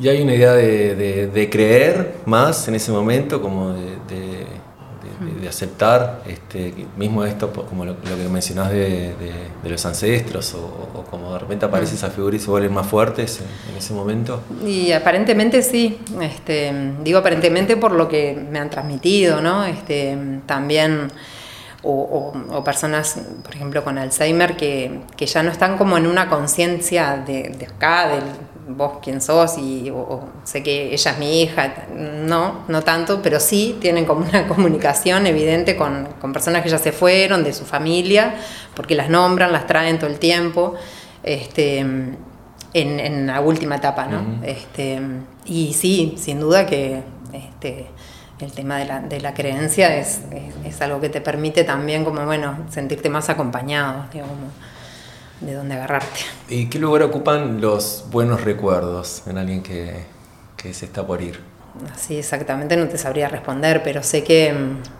y 0.00 0.08
hay 0.08 0.22
una 0.22 0.34
idea 0.34 0.52
de, 0.52 1.48
creer 1.50 2.14
más 2.24 2.68
en 2.68 2.74
ese 2.74 2.92
momento, 2.92 3.42
como 3.42 3.72
de, 3.72 3.98
aceptar, 5.48 6.22
este, 6.26 6.72
mismo 6.96 7.24
esto, 7.24 7.50
como 7.52 7.84
lo, 7.84 8.00
que 8.00 8.28
mencionás 8.30 8.70
de, 8.70 9.14
los 9.64 9.84
ancestros, 9.86 10.54
o, 10.54 11.04
como 11.10 11.32
de 11.32 11.38
repente 11.40 11.66
aparece 11.66 11.96
esa 11.96 12.10
figura 12.10 12.36
y 12.36 12.38
se 12.38 12.50
vuelven 12.50 12.72
más 12.72 12.86
fuertes 12.86 13.40
en, 13.70 13.76
ese 13.76 13.92
momento. 13.92 14.42
Y 14.64 14.92
aparentemente 14.92 15.62
sí, 15.62 15.98
este, 16.20 16.72
digo 17.02 17.18
aparentemente 17.18 17.76
por 17.76 17.92
lo 17.92 18.08
que 18.08 18.38
me 18.50 18.58
han 18.58 18.70
transmitido, 18.70 19.40
¿no? 19.40 19.64
Este, 19.64 20.16
también... 20.46 21.10
O, 21.90 22.62
personas, 22.64 23.18
por 23.44 23.54
ejemplo, 23.54 23.84
con 23.84 23.96
Alzheimer, 23.98 24.56
que, 24.56 25.00
que 25.16 25.26
ya 25.26 25.44
no 25.44 25.50
están 25.50 25.78
como 25.78 25.96
en 25.96 26.08
una 26.08 26.28
conciencia 26.28 27.22
de, 27.24 27.54
de, 27.56 27.66
acá, 27.66 28.08
del, 28.08 28.24
vos 28.68 28.98
quién 29.02 29.20
sos 29.20 29.56
y 29.58 29.92
sé 30.44 30.62
que 30.62 30.92
ella 30.92 31.10
es 31.10 31.18
mi 31.18 31.42
hija, 31.42 31.86
no, 31.94 32.64
no 32.68 32.82
tanto, 32.82 33.20
pero 33.22 33.40
sí 33.40 33.76
tienen 33.80 34.04
como 34.04 34.26
una 34.26 34.46
comunicación 34.48 35.26
evidente 35.26 35.76
con, 35.76 36.08
personas 36.32 36.62
que 36.62 36.68
ya 36.68 36.78
se 36.78 36.92
fueron, 36.92 37.42
de 37.44 37.52
su 37.52 37.64
familia, 37.64 38.36
porque 38.74 38.94
las 38.94 39.08
nombran, 39.08 39.52
las 39.52 39.66
traen 39.66 39.98
todo 39.98 40.10
el 40.10 40.18
tiempo, 40.18 40.74
este, 41.22 41.78
en, 42.74 43.26
la 43.26 43.40
última 43.40 43.76
etapa, 43.76 44.06
¿no? 44.06 44.44
este, 44.44 45.00
y 45.46 45.72
sí, 45.72 46.14
sin 46.18 46.40
duda 46.40 46.66
que 46.66 47.02
este, 47.32 47.86
el 48.40 48.52
tema 48.52 48.76
de 48.76 48.84
la, 48.84 49.00
de 49.00 49.20
la 49.20 49.34
creencia 49.34 49.96
es, 49.96 50.20
es, 50.64 50.80
algo 50.82 51.00
que 51.00 51.08
te 51.08 51.20
permite 51.20 51.64
también 51.64 52.04
como, 52.04 52.24
bueno, 52.24 52.58
sentirte 52.70 53.08
más 53.08 53.28
acompañado, 53.30 54.04
digamos 54.12 54.36
de 55.40 55.54
dónde 55.54 55.74
agarrarte. 55.74 56.20
¿Y 56.48 56.66
qué 56.66 56.78
lugar 56.78 57.02
ocupan 57.02 57.60
los 57.60 58.04
buenos 58.10 58.42
recuerdos 58.42 59.22
en 59.26 59.38
alguien 59.38 59.62
que, 59.62 60.04
que 60.56 60.74
se 60.74 60.86
está 60.86 61.06
por 61.06 61.22
ir? 61.22 61.40
Sí, 61.96 62.16
exactamente 62.16 62.76
no 62.76 62.88
te 62.88 62.98
sabría 62.98 63.28
responder, 63.28 63.82
pero 63.82 64.02
sé 64.02 64.24
que... 64.24 64.52
Mm, 64.52 64.98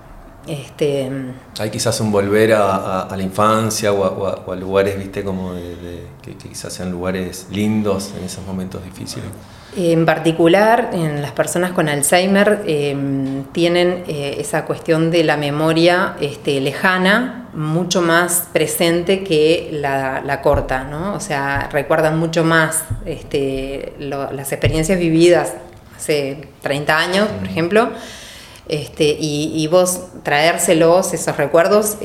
este, 0.48 1.10
mm, 1.10 1.60
Hay 1.60 1.70
quizás 1.70 2.00
un 2.00 2.10
volver 2.10 2.54
a, 2.54 3.08
la 3.10 3.22
infancia 3.22 3.92
o 3.92 4.50
a, 4.50 4.56
lugares, 4.56 4.96
viste, 4.96 5.22
como 5.22 5.52
de, 5.52 6.06
que, 6.22 6.36
quizás 6.36 6.72
sean 6.72 6.90
lugares 6.90 7.46
lindos 7.50 8.14
en 8.16 8.24
esos 8.24 8.46
momentos 8.46 8.82
difíciles. 8.84 9.28
En 9.76 10.06
particular, 10.06 10.90
en 10.92 11.20
las 11.20 11.32
personas 11.32 11.72
con 11.72 11.88
Alzheimer 11.88 12.62
em, 12.66 13.44
tienen 13.52 14.04
eh, 14.08 14.36
esa 14.38 14.64
cuestión 14.64 15.10
de 15.10 15.24
la 15.24 15.36
memoria 15.36 16.16
este, 16.20 16.60
lejana 16.60 17.48
mucho 17.52 18.00
más 18.00 18.48
presente 18.52 19.22
que 19.22 19.68
la, 19.72 20.40
corta, 20.42 20.84
¿no? 20.84 21.14
O 21.14 21.20
sea, 21.20 21.68
recuerdan 21.70 22.18
mucho 22.18 22.44
más 22.44 22.84
este, 23.04 23.92
las 23.98 24.52
experiencias 24.52 24.98
vividas 24.98 25.52
hace 25.96 26.48
30 26.62 26.98
años, 26.98 27.28
por 27.28 27.46
ejemplo, 27.46 27.90
este, 28.68 29.16
y, 29.18 29.66
vos 29.66 30.00
traérselos, 30.22 31.14
esos 31.14 31.36
recuerdos, 31.36 31.96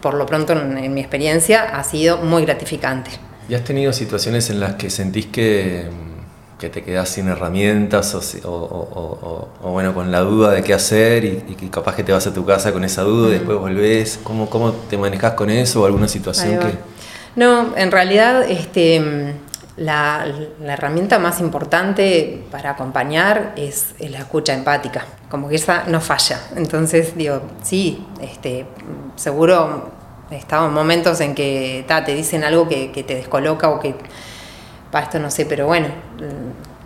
por 0.00 0.14
lo 0.14 0.26
pronto 0.26 0.52
en 0.52 0.92
mi 0.94 1.00
experiencia, 1.00 1.62
ha 1.78 1.84
sido 1.84 2.18
muy 2.18 2.44
gratificante. 2.44 3.10
¿Y 3.48 3.54
has 3.54 3.64
tenido 3.64 3.92
situaciones 3.92 4.50
en 4.50 4.60
las 4.60 4.74
que 4.74 4.88
sentís 4.88 5.26
que 5.26 5.86
que 6.58 6.68
te 6.68 6.82
quedas 6.82 7.08
sin 7.08 7.28
herramientas 7.28 8.14
o, 8.44 9.48
bueno, 9.62 9.94
con 9.94 10.12
la 10.12 10.20
duda 10.20 10.52
de 10.52 10.62
qué 10.62 10.74
hacer 10.74 11.24
y, 11.24 11.56
y, 11.60 11.68
capaz 11.68 11.96
que 11.96 12.04
te 12.04 12.12
vas 12.12 12.26
a 12.26 12.32
tu 12.32 12.44
casa 12.44 12.72
con 12.72 12.84
esa 12.84 13.02
duda 13.02 13.30
y 13.30 13.32
después 13.32 13.58
volvés. 13.58 14.20
¿Cómo, 14.22 14.48
¿Cómo 14.48 14.72
te 14.72 14.96
manejas 14.96 15.34
con 15.34 15.50
eso 15.50 15.82
o 15.82 15.86
alguna 15.86 16.08
situación 16.08 16.58
que...? 16.58 16.92
No, 17.34 17.76
en 17.76 17.90
realidad 17.90 18.42
este, 18.48 19.34
la, 19.76 20.26
herramienta 20.64 21.18
más 21.18 21.40
importante 21.40 22.44
para 22.50 22.70
acompañar 22.70 23.54
es, 23.56 23.94
la 23.98 24.18
escucha 24.18 24.52
empática, 24.52 25.06
como 25.30 25.48
que 25.48 25.56
esa 25.56 25.84
no 25.86 26.00
falla. 26.00 26.40
Entonces, 26.56 27.16
digo, 27.16 27.40
sí, 27.62 28.06
este, 28.20 28.66
seguro 29.16 29.90
he 30.30 30.36
estado 30.36 30.68
en 30.68 30.74
momentos 30.74 31.20
en 31.20 31.34
que 31.34 31.84
te 32.04 32.14
dicen 32.14 32.44
algo 32.44 32.68
que, 32.68 32.92
que 32.92 33.02
te 33.02 33.14
descoloca 33.14 33.70
o 33.70 33.80
que 33.80 33.94
para 34.92 35.06
esto 35.06 35.18
no 35.18 35.30
sé, 35.30 35.46
pero 35.46 35.66
bueno, 35.66 35.88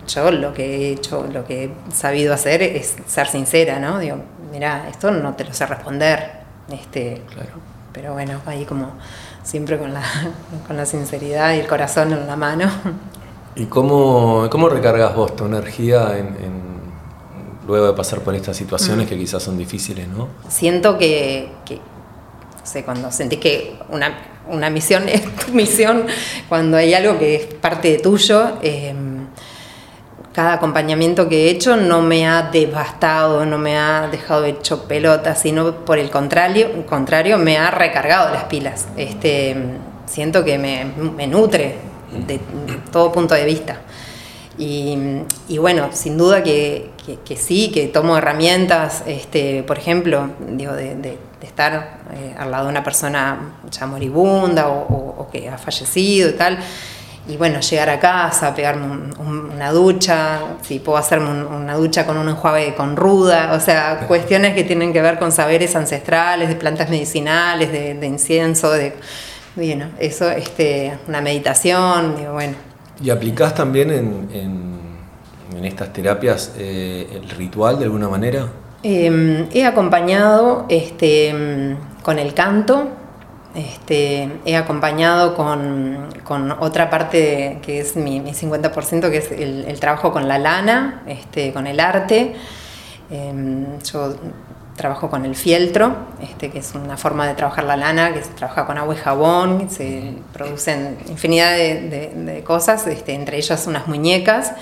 yo 0.07 0.31
lo 0.31 0.53
que 0.53 0.63
he 0.63 0.91
hecho, 0.93 1.27
lo 1.31 1.45
que 1.45 1.65
he 1.65 1.71
sabido 1.93 2.33
hacer 2.33 2.63
es 2.63 2.95
ser 3.05 3.27
sincera, 3.27 3.79
¿no? 3.79 3.99
Digo, 3.99 4.17
mira, 4.51 4.87
esto 4.89 5.11
no 5.11 5.35
te 5.35 5.43
lo 5.43 5.53
sé 5.53 5.65
responder, 5.65 6.31
este, 6.71 7.21
pero 7.91 8.13
bueno, 8.13 8.39
ahí 8.45 8.63
como 8.63 8.93
siempre 9.43 9.77
con 9.77 9.93
la, 9.93 10.01
con 10.67 10.77
la 10.77 10.85
sinceridad 10.85 11.53
y 11.53 11.59
el 11.59 11.67
corazón 11.67 12.13
en 12.13 12.25
la 12.25 12.37
mano. 12.37 12.71
¿Y 13.55 13.65
cómo, 13.65 14.47
cómo 14.49 14.69
recargas 14.69 15.13
vos 15.13 15.35
tu 15.35 15.45
energía 15.45 16.17
en, 16.17 16.57
luego 17.67 17.87
de 17.87 17.93
pasar 17.93 18.21
por 18.21 18.33
estas 18.35 18.55
situaciones 18.55 19.05
mm. 19.05 19.09
que 19.09 19.17
quizás 19.17 19.43
son 19.43 19.57
difíciles, 19.57 20.07
¿no? 20.07 20.29
Siento 20.47 20.97
que, 20.97 21.51
que 21.65 21.75
no 21.75 22.65
sé, 22.65 22.85
cuando 22.85 23.11
sentís 23.11 23.39
que 23.39 23.77
una 23.89 24.36
una 24.49 24.69
misión 24.69 25.07
es 25.09 25.23
tu 25.35 25.51
misión, 25.51 26.05
cuando 26.49 26.77
hay 26.77 26.93
algo 26.93 27.17
que 27.19 27.35
es 27.35 27.45
parte 27.45 27.91
de 27.91 27.99
tuyo. 27.99 28.57
Em, 28.61 29.27
cada 30.37 30.53
acompañamiento 30.53 31.27
que 31.27 31.47
he 31.47 31.49
hecho 31.49 31.77
no 31.77 32.03
me 32.03 32.27
ha 32.27 32.43
devastado, 32.43 33.43
no 33.43 33.57
me 33.57 33.75
ha 33.75 34.07
dejado 34.07 34.45
hecho 34.45 34.87
pelota, 34.87 35.33
sino 35.33 35.83
por 35.83 35.97
el 35.97 36.11
contrario, 36.11 36.85
contrario 36.85 37.39
me 37.39 37.57
ha 37.57 37.71
recargado 37.71 38.31
las 38.31 38.43
pilas. 38.43 38.87
Este, 38.97 39.55
siento 40.05 40.45
que 40.45 40.59
me, 40.59 41.25
nutre 41.25 41.77
de, 42.27 42.39
todo 42.91 43.11
punto 43.11 43.33
de 43.33 43.45
vista. 43.45 43.81
Y, 44.57 45.57
bueno, 45.59 45.89
sin 45.91 46.17
duda 46.17 46.43
que, 46.43 46.91
sí, 47.37 47.71
que 47.71 47.87
tomo 47.87 48.17
herramientas, 48.17 49.03
este, 49.05 49.63
por 49.63 49.77
ejemplo, 49.77 50.31
digo, 50.39 50.73
de 50.73 51.19
de 51.39 51.45
estar 51.47 51.99
eh, 52.13 52.35
al 52.37 52.49
lado 52.49 52.65
de 52.65 52.71
una 52.71 52.83
persona 52.83 53.59
ya 53.69 53.85
moribunda 53.85 54.69
o, 54.69 55.27
que 55.31 55.49
ha 55.49 55.57
fallecido 55.57 56.29
y 56.29 56.33
tal. 56.33 56.57
Y 57.27 57.35
bueno, 57.35 57.59
llegar 57.59 57.89
a 57.89 57.99
casa, 57.99 58.55
pegarme 58.55 59.11
una 59.19 59.71
ducha, 59.71 60.39
si 60.61 60.79
puedo 60.79 60.97
hacerme 60.97 61.29
una 61.29 61.75
ducha 61.75 62.05
con 62.05 62.15
un 62.17 62.29
enjuague 62.29 62.73
con 62.73 62.95
ruda, 62.95 63.51
o 63.51 63.59
sea, 63.59 64.05
cuestiones 64.07 64.55
que 64.55 64.63
tienen 64.63 64.93
que 64.93 65.01
ver 65.01 65.19
con 65.19 65.33
saberes 65.33 65.75
ancestrales, 65.75 66.47
de 66.47 66.55
plantas 66.55 66.89
medicinales, 66.89 67.69
de, 67.69 68.07
incienso, 68.07 68.71
de, 68.71 68.95
bueno, 69.57 69.89
eso, 69.99 70.31
este, 70.31 70.97
una 71.09 71.19
meditación, 71.19 72.15
digo, 72.15 72.31
bueno. 72.31 72.76
¿Y 73.01 73.09
aplicás 73.09 73.53
también 73.53 73.91
en, 73.91 74.29
en, 74.33 75.65
estas 75.65 75.91
terapias 75.91 76.53
eh, 76.57 77.07
el 77.13 77.29
ritual 77.31 77.79
de 77.79 77.85
alguna 77.85 78.07
manera? 78.07 78.47
Em, 78.83 79.47
he 79.51 79.65
acompañado 79.65 80.65
este, 80.69 81.75
con 82.03 82.19
el 82.19 82.33
canto, 82.35 82.89
este, 83.55 84.29
he 84.45 84.55
acompañado 84.55 85.33
con, 85.35 86.51
otra 86.59 86.89
parte 86.89 87.59
que 87.63 87.79
es 87.79 87.95
mi, 87.95 88.21
50%, 88.21 89.09
que 89.09 89.17
es 89.17 89.31
el, 89.31 89.79
trabajo 89.79 90.11
con 90.11 90.27
la 90.27 90.37
lana, 90.37 91.03
este, 91.07 91.51
con 91.53 91.65
el 91.65 91.79
arte. 91.79 92.35
Em, 93.09 93.79
trabajo 94.77 95.09
con 95.09 95.25
el 95.25 95.35
fieltro, 95.35 95.95
este, 96.21 96.49
que 96.49 96.59
es 96.59 96.73
una 96.73 96.95
forma 96.95 97.27
de 97.27 97.33
trabajar 97.33 97.65
la 97.65 97.75
lana, 97.75 98.13
que 98.13 98.23
se 98.23 98.29
trabaja 98.29 98.65
con 98.65 98.77
agua 98.77 98.95
y 98.95 98.97
jabón, 98.97 99.69
se 99.69 100.13
producen 100.31 100.97
infinidad 101.09 101.57
de, 101.57 102.43
cosas, 102.45 102.87
este, 102.87 103.13
entre 103.13 103.37
ellas 103.37 103.67
unas 103.67 103.87
muñecas. 103.87 104.53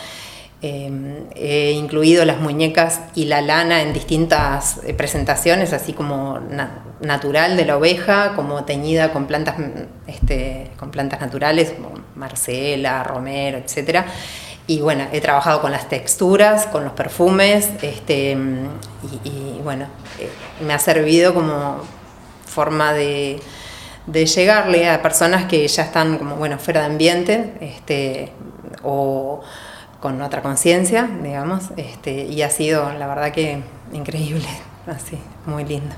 Em, 0.61 1.25
he 1.35 1.73
incluido 1.73 2.23
las 2.25 2.39
muñecas 2.39 3.01
y 3.13 3.25
la 3.25 3.41
lana 3.41 3.81
en 3.81 3.93
distintas 3.93 4.79
eh, 4.83 4.93
presentaciones, 4.93 5.73
así 5.73 5.93
como 5.93 6.39
natural 7.01 7.57
de 7.57 7.65
la 7.65 7.77
oveja, 7.77 8.33
como 8.35 8.63
teñida 8.63 9.11
con 9.11 9.27
plantas, 9.27 9.55
este, 10.07 10.71
con 10.77 10.89
plantas 10.91 11.19
naturales, 11.19 11.71
como 11.71 11.91
Marcela, 12.15 13.03
Romero, 13.03 13.57
etc. 13.59 14.05
Y 14.67 14.81
bueno, 14.81 15.05
he 15.11 15.21
trabajado 15.21 15.61
con 15.61 15.71
las 15.71 15.89
texturas, 15.89 16.65
con 16.65 16.83
los 16.83 16.93
perfumes, 16.93 17.69
este, 17.83 18.35
y, 19.23 19.59
bueno, 19.63 19.85
eh, 20.19 20.29
me 20.65 20.73
ha 20.73 20.79
servido 20.79 21.35
como 21.35 21.81
forma 22.45 22.93
de, 22.93 23.39
de, 24.07 24.25
llegarle 24.25 24.89
a 24.89 25.03
personas 25.03 25.45
que 25.45 25.67
ya 25.67 25.83
están 25.83 26.17
como 26.17 26.37
bueno 26.37 26.57
fuera 26.57 26.81
de 26.81 26.85
ambiente, 26.87 27.53
este, 27.61 28.31
o 28.81 29.41
con 29.99 30.21
otra 30.21 30.41
conciencia, 30.41 31.07
digamos, 31.21 31.65
este, 31.77 32.25
y 32.25 32.41
ha 32.41 32.49
sido, 32.49 32.91
la 32.93 33.05
verdad 33.05 33.31
que 33.31 33.59
increíble, 33.93 34.47
así, 34.87 35.19
muy 35.45 35.63
lindo. 35.63 35.93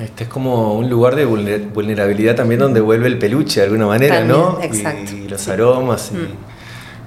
Este 0.00 0.24
es 0.24 0.30
como 0.30 0.74
un 0.74 0.88
lugar 0.88 1.14
de 1.14 1.26
vulnerabilidad 1.26 2.34
también 2.34 2.60
donde 2.60 2.80
vuelve 2.80 3.06
el 3.06 3.18
peluche 3.18 3.60
de 3.60 3.66
alguna 3.66 3.86
manera, 3.86 4.24
¿no? 4.24 4.58
Exacto. 4.62 5.12
Y, 5.14 5.28
los 5.28 5.46
aromas. 5.48 6.10
Y, 6.12 6.16
mm. 6.16 6.49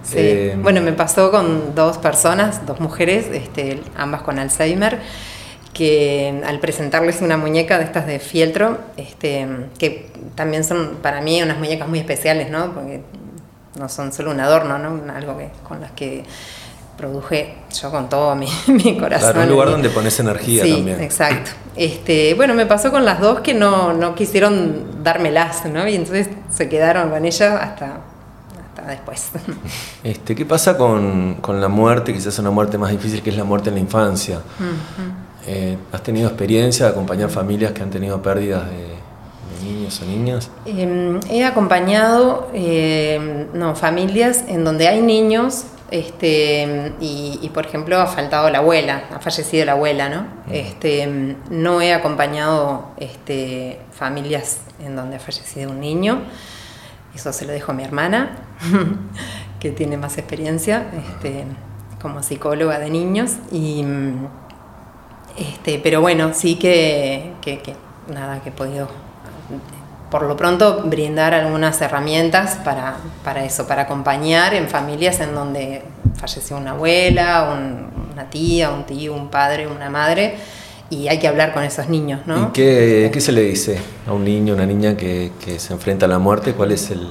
Sí. 0.04 0.16
Eh, 0.18 0.58
bueno, 0.62 0.82
me 0.82 0.94
pasó 0.94 1.32
con 1.32 1.76
dos 1.76 1.98
personas, 1.98 2.66
dos 2.66 2.80
mujeres, 2.80 3.28
este, 3.34 3.82
ambas 3.96 4.22
con 4.22 4.38
Alzheimer, 4.38 5.00
que 5.74 6.42
al 6.46 6.60
presentarles 6.60 7.22
una 7.22 7.38
muñeca 7.38 7.78
de 7.78 7.86
estas 7.86 8.06
de 8.06 8.20
fieltro, 8.20 8.78
este, 8.98 9.48
que 9.80 10.12
también 10.36 10.64
son 10.64 10.98
para 11.02 11.22
mí 11.22 11.42
unas 11.42 11.58
muñecas 11.58 11.88
muy 11.88 12.00
especiales, 12.00 12.50
¿no? 12.50 12.74
Porque 12.74 13.02
no 13.80 13.90
son 13.90 14.14
solo 14.14 14.32
un 14.32 14.40
adorno, 14.40 14.78
¿no? 14.78 15.12
Algo 15.14 15.38
que, 15.38 15.50
con 15.68 15.82
las 15.82 15.92
que 15.92 16.24
produje 16.98 17.56
yo 17.82 17.92
con 17.92 18.08
todo 18.08 18.36
mi, 18.36 18.48
corazón. 19.00 19.32
Claro, 19.32 19.48
un 19.48 19.50
lugar 19.50 19.70
donde 19.72 19.90
pones 19.90 20.20
energía 20.20 20.64
sí, 20.64 20.74
también. 20.74 21.02
Exacto. 21.02 21.52
Este, 21.76 22.36
bueno, 22.36 22.54
me 22.54 22.66
pasó 22.66 22.92
con 22.92 23.04
las 23.04 23.20
dos 23.20 23.40
que 23.40 23.54
no, 23.54 23.94
no 23.94 24.14
quisieron 24.14 25.04
dármelas, 25.04 25.66
¿no? 25.66 25.88
Y 25.88 25.96
entonces 25.96 26.30
se 26.52 26.70
quedaron 26.70 27.10
con 27.10 27.26
ellas 27.26 27.60
hasta, 27.60 27.98
después. 28.88 29.32
Este, 30.04 30.36
¿Qué 30.36 30.46
pasa 30.46 30.78
con, 30.78 31.36
con, 31.36 31.62
la 31.62 31.70
muerte? 31.70 32.14
Quizás 32.14 32.38
una 32.40 32.52
muerte 32.52 32.78
más 32.78 32.92
difícil 32.92 33.22
que 33.22 33.30
es 33.30 33.38
la 33.38 33.46
muerte 33.46 33.70
en 33.70 33.76
la 33.76 33.82
infancia. 33.82 34.42
Eh, 35.48 35.78
¿Has 35.92 36.04
tenido 36.04 36.28
experiencia 36.28 36.86
de 36.86 36.92
acompañar 36.92 37.30
familias 37.30 37.72
que 37.72 37.82
han 37.82 37.90
tenido 37.90 38.22
pérdidas 38.22 38.64
de, 38.70 38.94
niños 39.66 40.02
o 40.02 40.06
niñas? 40.06 40.50
Em, 40.66 41.20
he 41.30 41.46
acompañado 41.46 42.50
em, 42.54 43.48
no, 43.54 43.76
familias 43.76 44.44
en 44.48 44.64
donde 44.64 44.88
hay 44.88 45.02
niños 45.02 45.66
este, 45.94 46.94
y, 47.00 47.52
por 47.54 47.68
ejemplo, 47.68 48.00
ha 48.00 48.08
faltado 48.08 48.50
la 48.50 48.58
abuela, 48.58 49.04
ha 49.14 49.20
fallecido 49.20 49.64
la 49.66 49.74
abuela, 49.74 50.10
¿no? 50.10 50.26
Este, 50.52 51.36
no 51.52 51.82
he 51.82 51.94
acompañado 51.94 52.88
este, 52.98 53.80
familias 53.92 54.62
en 54.84 54.96
donde 54.96 55.18
ha 55.18 55.20
fallecido 55.20 55.70
un 55.70 55.80
niño, 55.80 56.24
eso 57.16 57.32
se 57.34 57.46
lo 57.46 57.54
dejo 57.54 57.72
a 57.72 57.76
mi 57.76 57.84
hermana, 57.84 58.38
que 59.60 59.72
tiene 59.72 59.98
más 59.98 60.18
experiencia 60.18 60.88
este, 60.98 61.46
como 62.02 62.24
psicóloga 62.24 62.80
de 62.80 62.90
niños, 62.90 63.34
y, 63.52 63.86
este, 65.38 65.80
pero 65.80 66.02
bueno, 66.02 66.34
sí 66.34 66.56
que, 66.56 67.34
que, 67.42 67.76
nada, 68.08 68.42
que 68.42 68.50
he 68.50 68.52
podido 68.52 68.90
por 70.10 70.24
lo 70.24 70.38
pronto 70.38 70.84
brindar 70.84 71.34
algunas 71.34 71.82
herramientas 71.82 72.60
para, 72.64 72.98
para 73.24 73.44
eso, 73.46 73.68
para 73.68 73.84
acompañar 73.84 74.54
en 74.54 74.70
familias 74.70 75.20
en 75.22 75.34
donde 75.34 75.82
falleció 76.16 76.58
una 76.58 76.72
abuela, 76.72 77.52
una 78.12 78.30
tía, 78.30 78.70
un 78.70 78.86
tío, 78.86 79.14
un 79.16 79.30
padre, 79.30 79.66
una 79.66 79.90
madre, 79.90 80.38
y 80.94 81.08
hay 81.08 81.20
que 81.20 81.28
hablar 81.28 81.54
con 81.54 81.64
esos 81.64 81.90
niños, 81.90 82.22
¿no? 82.26 82.50
¿Y 82.50 82.52
qué, 82.54 83.10
qué 83.12 83.22
se 83.22 83.32
le 83.32 83.42
dice 83.42 83.80
a 84.08 84.14
un 84.14 84.24
niño, 84.24 84.54
una 84.54 84.66
niña 84.66 84.96
que, 84.96 85.32
que, 85.44 85.60
se 85.60 85.74
enfrenta 85.74 86.06
a 86.06 86.10
la 86.10 86.20
muerte? 86.20 86.54
¿Cuál 86.54 86.72
es 86.72 86.92
el, 86.92 87.08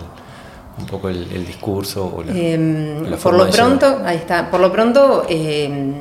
un 0.78 0.86
poco 0.86 1.08
el, 1.08 1.46
discurso 1.46 2.12
o 2.16 2.22
la, 2.22 2.32
em, 2.32 3.04
por 3.22 3.34
lo 3.34 3.50
pronto, 3.50 4.00
ahí 4.04 4.16
está, 4.16 4.50
por 4.50 4.60
lo 4.60 4.72
pronto 4.72 5.26
eh, 5.28 5.92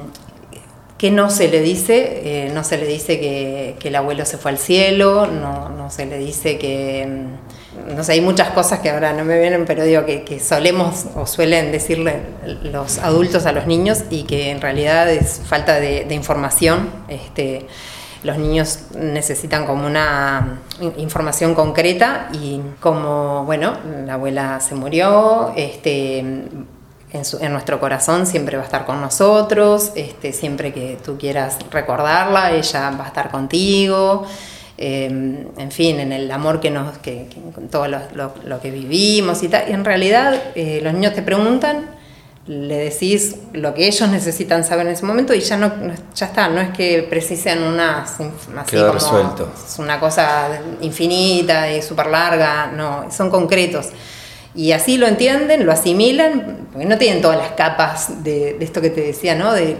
que 0.97 1.11
no 1.11 1.29
se 1.29 1.47
le 1.47 1.61
dice, 1.61 2.21
eh, 2.23 2.51
no 2.53 2.63
se 2.63 2.77
le 2.77 2.85
dice 2.85 3.19
que, 3.19 3.77
el 3.81 3.95
abuelo 3.95 4.25
se 4.25 4.37
fue 4.37 4.51
al 4.51 4.57
cielo, 4.57 5.27
no, 5.27 5.89
se 5.89 6.05
le 6.05 6.17
dice 6.17 6.57
que, 6.57 7.07
mm, 7.07 7.50
no 7.95 8.03
sé, 8.03 8.13
hay 8.13 8.21
muchas 8.21 8.49
cosas 8.49 8.79
que 8.79 8.89
ahora 8.89 9.13
no 9.13 9.23
me 9.23 9.39
vienen, 9.39 9.65
pero 9.65 9.83
digo 9.83 10.05
que, 10.05 10.39
solemos 10.39 11.05
o 11.15 11.25
suelen 11.25 11.71
decirle 11.71 12.21
los 12.63 12.97
adultos 12.97 13.45
a 13.45 13.51
los 13.51 13.65
niños 13.65 14.03
y 14.09 14.23
que 14.23 14.51
en 14.51 14.59
realidad 14.59 15.09
es 15.09 15.41
falta 15.43 15.79
de, 15.79 16.13
información. 16.13 16.89
Este, 17.07 17.67
los 18.23 18.37
niños 18.37 18.79
necesitan 18.95 19.65
como 19.65 19.87
una 19.87 20.59
información 20.97 21.55
concreta 21.55 22.29
y 22.33 22.61
como, 22.79 23.45
bueno, 23.45 23.77
la 24.05 24.15
abuela 24.15 24.59
se 24.59 24.75
murió, 24.75 25.53
este, 25.55 26.19
en, 26.19 27.51
nuestro 27.51 27.79
corazón 27.79 28.25
siempre 28.25 28.57
va 28.57 28.63
a 28.63 28.65
estar 28.65 28.85
con 28.85 29.01
nosotros, 29.01 29.91
este, 29.95 30.33
siempre 30.33 30.73
que 30.73 30.97
tú 31.03 31.17
quieras 31.17 31.57
recordarla, 31.71 32.51
ella 32.51 32.91
va 32.91 33.05
a 33.05 33.07
estar 33.07 33.31
contigo. 33.31 34.25
Em, 34.83 35.45
en 35.59 35.71
fin, 35.71 35.99
en 35.99 36.11
el 36.11 36.31
amor 36.31 36.59
que 36.59 36.71
nos, 36.71 36.97
que, 36.97 37.27
todo 37.69 37.85
lo, 37.87 38.61
que 38.61 38.71
vivimos 38.71 39.43
y 39.43 39.47
tal. 39.47 39.69
Y 39.69 39.73
en 39.73 39.85
realidad 39.85 40.33
eh, 40.55 40.79
los 40.81 40.91
niños 40.91 41.13
te 41.13 41.21
preguntan, 41.21 41.85
le 42.47 42.77
decís 42.77 43.35
lo 43.53 43.75
que 43.75 43.85
ellos 43.85 44.09
necesitan 44.09 44.63
saber 44.63 44.87
en 44.87 44.93
ese 44.93 45.05
momento 45.05 45.35
y 45.35 45.41
ya 45.41 45.55
no, 45.55 45.71
ya 46.15 46.25
está, 46.25 46.47
no 46.47 46.59
es 46.61 46.71
que 46.71 47.03
precisen 47.03 47.61
una 47.61 48.01
así 48.01 48.23
como, 48.73 48.91
resuelto. 48.91 49.51
Es 49.53 49.77
una 49.77 49.99
cosa 49.99 50.49
infinita 50.81 51.71
y 51.71 51.83
súper 51.83 52.07
larga, 52.07 52.71
no, 52.75 53.05
son 53.11 53.29
concretos. 53.29 53.89
Y 54.53 54.73
así 54.73 54.97
lo 54.97 55.07
entienden, 55.07 55.65
lo 55.65 55.71
asimilan, 55.71 56.67
porque 56.71 56.85
no 56.85 56.97
tienen 56.97 57.21
todas 57.21 57.37
las 57.37 57.51
capas 57.51 58.23
de, 58.23 58.57
esto 58.59 58.81
que 58.81 58.89
te 58.89 59.01
decía, 59.01 59.33
¿no? 59.33 59.53
De, 59.53 59.77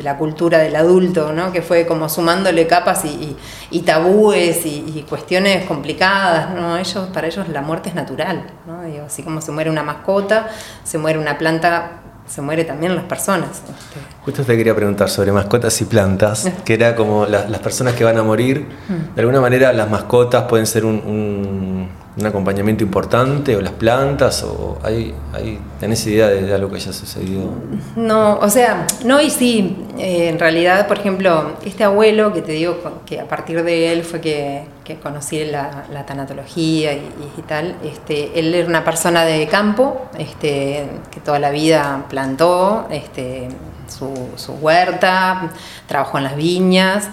la 0.00 0.16
cultura 0.16 0.58
del 0.58 0.76
adulto, 0.76 1.32
¿no? 1.32 1.52
Que 1.52 1.60
fue 1.60 1.86
como 1.86 2.08
sumándole 2.08 2.66
capas 2.66 3.04
y, 3.04 3.80
tabúes 3.80 4.64
y, 4.64 5.04
cuestiones 5.08 5.66
complicadas, 5.66 6.54
¿no? 6.54 6.78
Ellos, 6.78 7.08
para 7.12 7.26
ellos 7.26 7.48
la 7.48 7.60
muerte 7.60 7.90
es 7.90 7.94
natural, 7.94 8.44
¿no? 8.66 8.80
así 9.04 9.22
como 9.22 9.40
se 9.40 9.52
muere 9.52 9.68
una 9.70 9.82
mascota, 9.82 10.48
se 10.84 10.96
muere 10.96 11.18
una 11.18 11.36
planta 11.36 12.00
se 12.26 12.40
muere 12.40 12.64
también 12.64 12.94
las 12.96 13.04
personas. 13.04 13.50
Este. 13.50 14.00
Justo 14.24 14.44
te 14.44 14.56
quería 14.56 14.74
preguntar 14.74 15.10
sobre 15.10 15.30
mascotas 15.32 15.80
y 15.80 15.84
plantas, 15.84 16.50
que 16.64 16.74
era 16.74 16.96
como 16.96 17.26
las 17.26 17.58
personas 17.58 17.94
que 17.94 18.04
van 18.04 18.16
a 18.16 18.22
morir, 18.22 18.66
mm. 18.88 19.14
de 19.14 19.20
alguna 19.20 19.40
manera 19.40 19.72
las 19.72 19.90
mascotas 19.90 20.44
pueden 20.44 20.66
ser 20.66 20.84
un, 20.84 21.88
acompañamiento 22.22 22.84
importante, 22.84 23.56
o 23.56 23.60
las 23.60 23.72
plantas, 23.72 24.44
o 24.44 24.78
hay, 24.84 25.12
hay 25.32 25.58
¿tenés 25.80 26.06
idea 26.06 26.28
de, 26.28 26.54
algo 26.54 26.70
que 26.70 26.76
haya 26.76 26.92
sucedido? 26.92 27.50
No, 27.96 28.38
o 28.38 28.48
sea, 28.48 28.86
no 29.04 29.20
y 29.20 29.30
sí, 29.30 29.76
eh, 29.98 30.28
en 30.28 30.38
realidad, 30.38 30.86
por 30.86 30.98
ejemplo, 30.98 31.56
este 31.64 31.82
abuelo 31.82 32.32
que 32.32 32.42
te 32.42 32.52
digo 32.52 32.78
que 33.04 33.20
a 33.20 33.26
partir 33.26 33.64
de 33.64 33.92
él 33.92 34.04
fue 34.04 34.20
que, 34.20 34.66
conocí 35.02 35.44
la, 35.44 36.04
tanatología 36.06 36.92
y, 36.92 37.42
tal, 37.48 37.74
este, 37.82 38.38
él 38.38 38.54
era 38.54 38.68
una 38.68 38.84
persona 38.84 39.24
de 39.24 39.48
campo, 39.48 40.02
este, 40.16 40.86
que 41.10 41.20
toda 41.20 41.40
la 41.40 41.50
vida 41.50 42.04
plantó 42.08 42.86
este, 42.90 43.48
su, 43.88 44.52
huerta, 44.60 45.50
trabajó 45.88 46.18
en 46.18 46.24
las 46.24 46.36
viñas. 46.36 47.08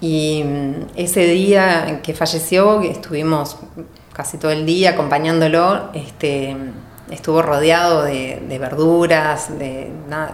Y 0.00 0.42
mm, 0.44 0.72
ese 0.96 1.26
día 1.26 1.86
en 1.86 2.00
que 2.00 2.14
falleció, 2.14 2.80
estuvimos 2.80 3.56
casi 4.12 4.38
todo 4.38 4.50
el 4.50 4.66
día 4.66 4.90
acompañándolo, 4.90 5.90
este, 5.94 6.56
estuvo 7.10 7.42
rodeado 7.42 8.04
de, 8.04 8.58
verduras, 8.60 9.58
de, 9.58 9.90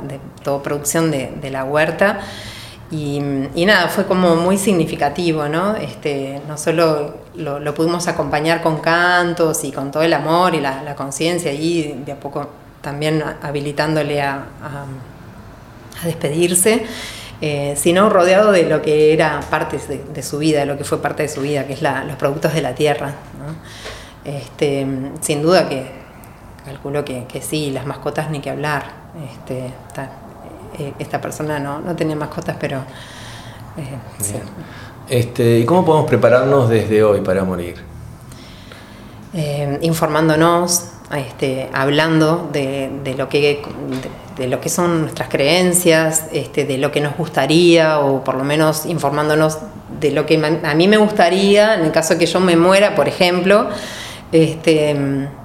de 0.09 0.21
toda 0.43 0.63
producción 0.63 1.11
de, 1.11 1.51
la 1.51 1.65
huerta. 1.65 2.21
Y, 2.91 3.21
nada, 3.21 3.89
fue 3.89 4.07
como 4.07 4.37
muy 4.37 4.57
significativo, 4.57 5.49
¿no? 5.49 5.77
Este, 5.77 6.41
no 6.49 6.57
solo 6.57 7.19
lo, 7.35 7.75
pudimos 7.75 8.09
acompañar 8.09 8.63
con 8.63 8.79
cantos 8.79 9.65
y 9.65 9.73
con 9.73 9.91
todo 9.91 10.03
el 10.03 10.15
amor 10.15 10.55
y 10.55 10.61
la, 10.61 10.95
conciencia 10.95 11.53
y 11.53 12.03
de 12.05 12.13
a 12.13 12.21
poco 12.21 12.49
también 12.81 13.23
habilitándole 13.43 14.23
a, 14.23 14.47
despedirse, 16.05 16.87
eh, 17.41 17.75
sino 17.77 18.11
rodeado 18.11 18.51
de 18.51 18.65
lo 18.65 18.83
que 18.83 19.13
era 19.13 19.41
parte 19.49 19.79
de, 20.13 20.23
su 20.23 20.39
vida, 20.39 20.65
lo 20.65 20.77
que 20.77 20.85
fue 20.85 21.01
parte 21.01 21.23
de 21.23 21.29
su 21.29 21.41
vida, 21.41 21.67
que 21.67 21.75
es 21.75 21.83
los 21.83 22.17
productos 22.17 22.53
de 22.53 22.63
la 22.63 22.75
tierra. 22.75 23.15
Este, 24.25 24.87
sin 25.21 25.43
duda 25.43 25.69
que 25.69 25.87
calculo 26.65 27.05
que, 27.05 27.41
sí, 27.41 27.71
las 27.71 27.87
mascotas 27.87 28.31
ni 28.31 28.41
que 28.41 28.51
hablar. 28.51 28.85
Este, 29.33 29.67
eh, 30.79 30.93
esta 30.99 31.21
persona 31.21 31.59
no, 31.59 31.95
tenía 31.95 32.17
mascotas, 32.17 32.57
pero... 32.59 32.79
Eh, 33.77 34.45
este, 35.09 35.61
¿Y 35.61 35.65
cómo 35.65 35.85
podemos 35.85 36.09
prepararnos 36.09 36.69
desde 36.69 37.03
hoy 37.03 37.21
para 37.21 37.45
morir? 37.45 37.87
informándonos, 39.83 40.87
este, 41.15 41.69
hablando 41.73 42.49
de, 42.53 43.15
lo 43.17 43.29
que, 43.29 43.41
de, 43.41 43.63
lo 44.47 44.61
que 44.61 44.69
son 44.69 45.03
nuestras 45.03 45.29
creencias, 45.29 46.27
este, 46.33 46.65
de 46.65 46.79
lo 46.79 46.93
que 46.93 47.01
nos 47.01 47.17
gustaría, 47.17 47.99
o 47.99 48.23
por 48.23 48.37
lo 48.37 48.45
menos 48.45 48.87
informándonos 48.87 49.59
de 50.01 50.13
lo 50.13 50.27
que 50.27 50.37
a 50.63 50.75
mí 50.75 50.87
me 50.89 50.97
gustaría, 50.97 51.75
en 51.75 51.87
el 51.87 51.93
caso 51.93 52.15
de 52.15 52.21
que 52.21 52.27
yo 52.27 52.39
me 52.39 52.57
muera, 52.57 52.95
por 52.95 53.09
ejemplo, 53.09 53.69
este, 54.31 54.95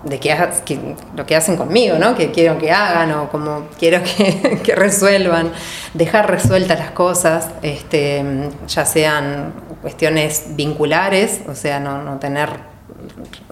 de 0.04 0.20
que, 0.20 0.80
lo 1.16 1.26
que 1.26 1.36
hacen 1.36 1.56
conmigo, 1.56 1.98
¿no? 1.98 2.16
que 2.16 2.32
quiero 2.32 2.58
que 2.58 2.72
hagan 2.72 3.12
o 3.14 3.30
como 3.30 3.68
quiero 3.80 4.02
que, 4.04 4.76
resuelvan, 4.76 5.52
dejar 5.94 6.30
resueltas 6.30 6.78
las 6.78 6.92
cosas, 6.92 7.50
este, 7.62 8.24
ya 8.68 8.86
sean 8.86 9.54
cuestiones 9.82 10.48
vinculares, 10.50 11.42
o 11.48 11.56
sea, 11.56 11.80
no 11.80 12.20
tener 12.20 12.73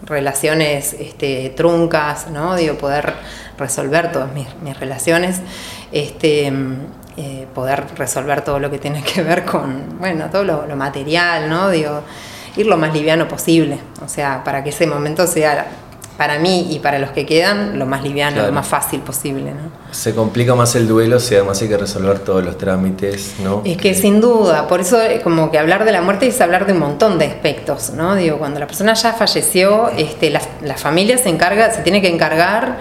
relaciones 0.03 0.93
este, 0.93 1.53
truncas, 1.55 2.27
¿no? 2.29 2.55
Digo, 2.55 2.75
poder 2.75 3.13
resolver 3.57 4.11
todas 4.11 4.29
mis, 4.33 4.47
relaciones. 4.79 5.41
Este, 5.91 6.51
eh, 7.17 7.45
poder 7.53 7.85
resolver 7.97 8.41
todo 8.41 8.59
lo 8.59 8.71
que 8.71 8.79
tiene 8.79 9.03
que 9.03 9.21
ver 9.21 9.43
con, 9.43 9.99
bueno, 9.99 10.29
todo 10.31 10.43
lo, 10.43 10.65
lo 10.65 10.75
material, 10.75 11.49
¿no? 11.49 11.69
Digo, 11.69 12.01
ir 12.55 12.67
lo 12.67 12.77
más 12.77 12.93
liviano 12.93 13.27
posible, 13.27 13.79
o 14.03 14.07
sea, 14.07 14.43
para 14.43 14.63
que 14.63 14.69
ese 14.69 14.87
momento 14.87 15.27
sea 15.27 15.67
para 16.21 16.38
mí 16.38 16.67
y 16.69 16.77
para 16.77 16.99
los 16.99 17.10
que 17.10 17.25
quedan 17.25 17.79
lo 17.79 17.88
más 17.88 18.03
liviano, 18.03 18.45
lo 18.45 18.51
más 18.51 18.67
fácil 18.67 18.99
posible. 18.99 19.53
¿no? 19.53 19.71
Se 19.89 20.13
complica 20.13 20.53
más 20.53 20.75
el 20.75 20.88
duelo 20.88 21.19
si 21.19 21.34
además 21.34 21.60
hay 21.63 21.67
que 21.67 21.77
resolver 21.77 22.19
todos 22.19 22.45
los 22.45 22.60
trámites, 22.60 23.38
¿no? 23.43 23.63
Es 23.65 23.77
que 23.77 23.95
sin 23.95 24.21
duda, 24.21 24.67
por 24.67 24.81
eso 24.81 24.99
como 25.23 25.49
que 25.49 25.57
hablar 25.57 25.84
de 25.84 25.91
la 25.91 26.03
muerte 26.03 26.27
es 26.27 26.39
hablar 26.39 26.67
de 26.67 26.73
un 26.73 26.79
montón 26.79 27.17
de 27.17 27.25
aspectos, 27.25 27.93
¿no? 27.95 28.13
Digo, 28.13 28.38
cuando 28.38 28.60
la 28.60 28.67
persona 28.67 28.93
ya 28.93 29.13
falleció, 29.13 29.89
este, 29.97 30.29
la, 30.29 30.43
la 30.62 30.77
familia 30.77 31.17
se 31.17 31.29
encarga, 31.29 31.73
se 31.73 31.81
tiene 31.81 32.03
que 32.03 32.10
encargar 32.10 32.77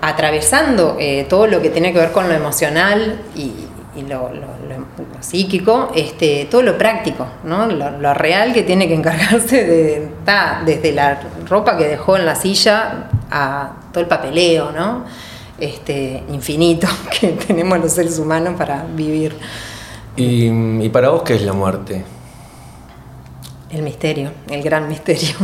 atravesando 0.00 0.96
eh, 1.00 1.26
todo 1.28 1.48
lo 1.48 1.60
que 1.60 1.70
tiene 1.70 1.92
que 1.92 1.98
ver 1.98 2.12
con 2.12 2.28
lo 2.28 2.34
emocional 2.34 3.20
y, 3.34 3.52
lo, 4.08 4.30
psíquico, 5.20 5.92
este, 5.94 6.46
todo 6.50 6.62
lo 6.62 6.76
práctico, 6.78 7.26
¿no? 7.44 7.66
lo, 7.66 8.14
real 8.14 8.52
que 8.52 8.62
tiene 8.62 8.88
que 8.88 8.94
encargarse 8.94 9.64
de, 9.64 10.08
desde 10.64 10.92
la 10.92 11.20
ropa 11.48 11.76
que 11.76 11.86
dejó 11.86 12.16
en 12.16 12.26
la 12.26 12.34
silla 12.34 13.08
a 13.30 13.72
todo 13.92 14.02
el 14.02 14.08
papeleo, 14.08 14.72
¿no? 14.72 15.04
este, 15.60 16.22
infinito 16.30 16.88
que 17.20 17.28
tenemos 17.28 17.78
los 17.78 17.92
seres 17.92 18.18
humanos 18.18 18.54
para 18.56 18.84
vivir. 18.84 19.36
¿Y, 20.16 20.88
para 20.88 21.10
vos 21.10 21.22
qué 21.22 21.36
es 21.36 21.42
la 21.42 21.52
muerte? 21.52 22.04
El 23.70 23.82
misterio, 23.82 24.32
el 24.48 24.62
gran 24.62 24.88
misterio. 24.88 25.34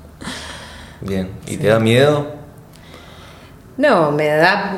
Bien, 1.00 1.30
¿y 1.46 1.56
te 1.56 1.66
da 1.66 1.80
miedo? 1.80 2.38
No, 3.76 4.12
me 4.12 4.26
da 4.26 4.76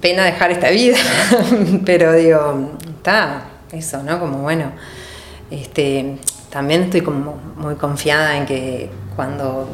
pena 0.00 0.24
dejar 0.24 0.52
esta 0.52 0.70
vida, 0.70 0.96
pero 1.84 2.12
digo, 2.12 2.72
está, 2.96 3.42
eso, 3.74 4.02
¿no? 4.02 4.18
Como 4.18 4.38
bueno, 4.38 4.72
este, 5.50 6.16
también 6.50 6.84
estoy 6.84 7.02
como 7.02 7.36
muy 7.56 7.74
confiada 7.74 8.36
en 8.36 8.46
que 8.46 8.90
cuando 9.16 9.68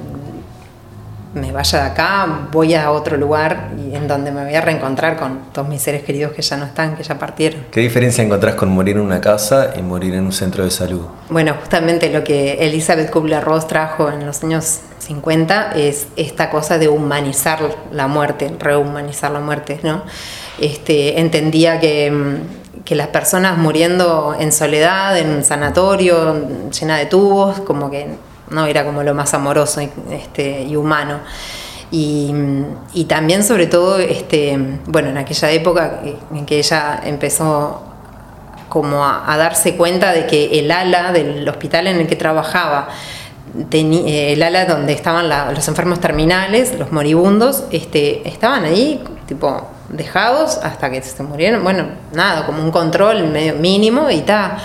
me 1.34 1.52
vaya 1.52 1.84
de 1.84 1.90
acá, 1.90 2.48
voy 2.50 2.74
a 2.74 2.90
otro 2.90 3.16
lugar 3.16 3.70
y 3.78 3.94
en 3.94 4.08
donde 4.08 4.32
me 4.32 4.44
voy 4.44 4.54
a 4.54 4.60
reencontrar 4.60 5.16
con 5.16 5.52
todos 5.52 5.68
mis 5.68 5.80
seres 5.80 6.02
queridos 6.02 6.32
que 6.32 6.42
ya 6.42 6.56
no 6.56 6.64
están, 6.64 6.96
que 6.96 7.04
ya 7.04 7.18
partieron. 7.18 7.66
¿Qué 7.70 7.80
diferencia 7.80 8.24
encontrás 8.24 8.56
con 8.56 8.68
morir 8.70 8.96
en 8.96 9.02
una 9.02 9.20
casa 9.20 9.72
y 9.76 9.82
morir 9.82 10.14
en 10.14 10.24
un 10.24 10.32
centro 10.32 10.64
de 10.64 10.70
salud? 10.70 11.02
Bueno, 11.28 11.54
justamente 11.60 12.10
lo 12.10 12.24
que 12.24 12.54
Elizabeth 12.66 13.10
Kubler-Ross 13.10 13.68
trajo 13.68 14.10
en 14.10 14.26
los 14.26 14.42
años 14.42 14.80
50 14.98 15.72
es 15.76 16.08
esta 16.16 16.50
cosa 16.50 16.78
de 16.78 16.88
humanizar 16.88 17.60
la 17.92 18.08
muerte, 18.08 18.52
rehumanizar 18.58 19.30
la 19.30 19.40
muerte, 19.40 19.78
¿no? 19.84 20.02
Este, 20.60 21.20
entendía 21.20 21.78
que, 21.78 22.10
mm, 22.10 22.59
que 22.84 22.94
las 22.94 23.08
personas 23.08 23.58
muriendo 23.58 24.34
en 24.38 24.52
soledad, 24.52 25.18
en 25.18 25.30
un 25.30 25.44
sanatorio, 25.44 26.70
llena 26.70 26.96
de 26.98 27.06
tubos, 27.06 27.60
como 27.60 27.90
que 27.90 28.08
¿no? 28.50 28.66
Era 28.66 28.84
como 28.84 29.02
lo 29.02 29.14
más 29.14 29.32
amoroso 29.32 29.80
y, 29.80 29.90
este, 30.10 30.62
y 30.62 30.76
humano. 30.76 31.20
Y, 31.92 32.32
también 33.08 33.42
sobre 33.42 33.66
todo, 33.66 33.98
este, 33.98 34.56
bueno, 34.86 35.08
en 35.08 35.18
aquella 35.18 35.50
época 35.50 36.00
en 36.32 36.46
que 36.46 36.58
ella 36.58 37.00
empezó 37.04 37.82
como 38.68 39.04
a, 39.04 39.36
darse 39.36 39.76
cuenta 39.76 40.12
de 40.12 40.26
que 40.26 40.60
el 40.60 40.70
ala 40.70 41.10
del 41.10 41.48
hospital 41.48 41.88
en 41.88 41.96
el 41.96 42.06
que 42.06 42.14
trabajaba, 42.14 42.88
eh, 43.72 44.32
el 44.32 44.42
ala 44.44 44.66
donde 44.66 44.92
estaban 44.92 45.28
los 45.52 45.66
enfermos 45.66 45.98
terminales, 45.98 46.78
los 46.78 46.92
moribundos, 46.92 47.64
este, 47.72 48.28
estaban 48.28 48.64
ahí, 48.64 49.02
tipo, 49.26 49.66
dejados 49.90 50.58
hasta 50.62 50.90
que 50.90 51.02
se 51.02 51.22
murieron, 51.22 51.62
bueno, 51.62 51.86
nada, 52.12 52.46
como 52.46 52.62
un 52.62 52.70
control 52.70 53.28
medio 53.28 53.54
mínimo 53.54 54.10
y 54.10 54.20
tal. 54.20 54.56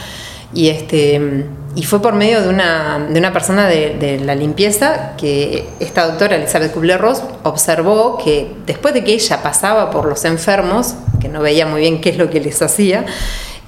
Y 0.53 0.69
este 0.69 1.45
y 1.75 1.83
fue 1.83 2.01
por 2.01 2.13
medio 2.13 2.41
de 2.41 2.47
una, 2.47 3.05
de 3.09 3.19
una 3.19 3.33
persona 3.33 3.67
de, 3.67 4.21
la 4.23 4.33
limpieza 4.33 5.11
que 5.17 5.67
esta 5.81 6.07
doctora 6.07 6.37
Elizabeth 6.37 6.73
Kubler-Ross 6.73 7.21
observó 7.43 8.17
que 8.17 8.49
después 8.65 8.93
de 8.93 9.03
que 9.03 9.13
ella 9.13 9.43
pasaba 9.43 9.91
por 9.91 10.05
los 10.05 10.23
enfermos, 10.23 10.95
que 11.19 11.27
no 11.27 11.41
veía 11.41 11.65
muy 11.65 11.81
bien 11.81 11.99
qué 11.99 12.11
es 12.11 12.17
lo 12.17 12.29
que 12.29 12.39
les 12.39 12.61
hacía, 12.61 13.05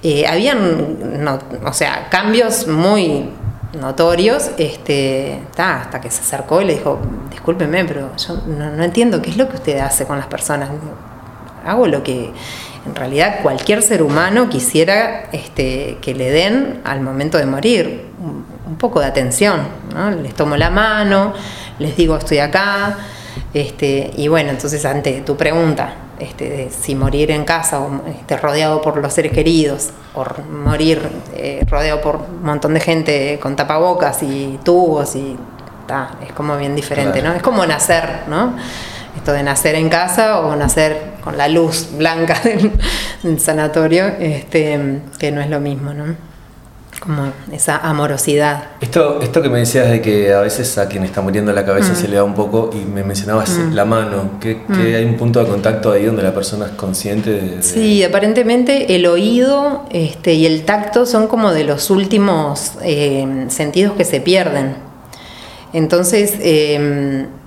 eh, 0.03 0.25
habían, 0.25 1.27
o 1.65 1.73
sea, 1.73 2.07
cambios 2.09 2.67
muy 2.67 3.29
notorios, 3.77 4.51
este, 4.57 5.41
hasta 5.57 5.99
que 5.99 6.09
se 6.09 6.21
acercó 6.21 6.61
y 6.61 6.65
le 6.65 6.75
dijo, 6.75 6.99
discúlpeme, 7.29 7.83
pero 7.83 8.11
yo 8.15 8.41
no, 8.47 8.71
no 8.71 8.83
entiendo 8.83 9.21
qué 9.21 9.31
es 9.31 9.37
lo 9.37 9.49
que 9.49 9.57
usted 9.57 9.79
hace 9.79 10.05
con 10.05 10.17
las 10.17 10.27
personas. 10.27 10.69
Hago 11.67 11.87
lo 11.87 12.03
que 12.03 12.31
en 12.85 12.95
realidad 12.95 13.39
cualquier 13.41 13.81
ser 13.81 14.01
humano 14.01 14.49
quisiera 14.49 15.25
este, 15.31 15.97
que 16.01 16.15
le 16.15 16.31
den 16.31 16.81
al 16.85 17.01
momento 17.01 17.37
de 17.37 17.45
morir 17.45 18.05
un, 18.19 18.77
poco 18.77 18.99
de 18.99 19.07
atención. 19.07 19.61
Les 20.21 20.33
tomo 20.35 20.55
la 20.55 20.69
mano, 20.69 21.33
les 21.79 21.97
digo 21.97 22.15
estoy 22.17 22.39
acá. 22.39 22.97
Este, 23.53 24.11
y 24.17 24.27
bueno, 24.27 24.51
entonces 24.51 24.85
ante 24.85 25.21
tu 25.21 25.35
pregunta, 25.35 25.93
este, 26.19 26.49
de 26.49 26.69
si 26.69 26.95
morir 26.95 27.31
en 27.31 27.43
casa 27.43 27.79
o 27.79 28.01
este, 28.07 28.37
rodeado 28.37 28.81
por 28.81 28.97
los 28.97 29.13
seres 29.13 29.31
queridos, 29.31 29.89
o 30.13 30.25
morir 30.51 31.01
eh, 31.35 31.65
rodeado 31.69 32.01
por 32.01 32.15
un 32.15 32.43
montón 32.43 32.73
de 32.73 32.79
gente 32.79 33.39
con 33.41 33.55
tapabocas 33.55 34.23
y 34.23 34.59
tubos, 34.63 35.15
y 35.15 35.35
es 36.25 36.33
como 36.33 36.57
bien 36.57 36.75
diferente, 36.75 37.21
¿no? 37.21 37.33
Es 37.33 37.41
como 37.41 37.65
nacer, 37.65 38.23
¿no? 38.27 38.53
Esto 39.17 39.33
de 39.33 39.43
nacer 39.43 39.75
en 39.75 39.89
casa 39.89 40.39
o 40.39 40.55
nacer 40.55 40.97
con 41.23 41.37
la 41.37 41.47
luz 41.47 41.89
blanca 41.97 42.39
del, 43.23 43.39
sanatorio, 43.39 44.05
este, 44.19 45.01
que 45.19 45.31
no 45.31 45.41
es 45.41 45.49
lo 45.49 45.59
mismo, 45.59 45.93
¿no? 45.93 46.15
Como 46.99 47.31
esa 47.51 47.77
amorosidad. 47.77 48.63
Esto, 48.81 49.19
esto 49.21 49.41
que 49.41 49.49
me 49.49 49.59
decías 49.59 49.89
de 49.89 50.01
que 50.01 50.33
a 50.33 50.41
veces 50.41 50.77
a 50.77 50.87
quien 50.87 51.03
está 51.03 51.21
muriendo 51.21 51.53
la 51.53 51.63
cabeza 51.63 51.93
mm. 51.93 51.95
se 51.95 52.07
le 52.07 52.15
da 52.15 52.23
un 52.23 52.33
poco, 52.33 52.71
y 52.73 52.85
me 52.85 53.03
mencionabas 53.03 53.49
mm. 53.49 53.73
la 53.73 53.85
mano, 53.85 54.39
que, 54.39 54.61
mm. 54.67 54.73
hay 54.73 55.05
un 55.05 55.15
punto 55.15 55.43
de 55.43 55.49
contacto 55.49 55.91
ahí 55.91 56.05
donde 56.05 56.23
la 56.23 56.33
persona 56.33 56.65
es 56.65 56.71
consciente 56.71 57.31
de... 57.31 57.63
Sí, 57.63 58.03
aparentemente 58.03 58.95
el 58.95 59.05
oído 59.05 59.85
este, 59.91 60.33
y 60.33 60.45
el 60.45 60.63
tacto 60.63 61.05
son 61.05 61.27
como 61.27 61.53
de 61.53 61.65
los 61.65 61.91
últimos 61.91 62.73
eh, 62.81 63.45
sentidos 63.49 63.93
que 63.93 64.05
se 64.05 64.21
pierden. 64.21 64.75
Entonces, 65.73 66.33
eh, 66.39 67.27
Mm, 67.27 67.46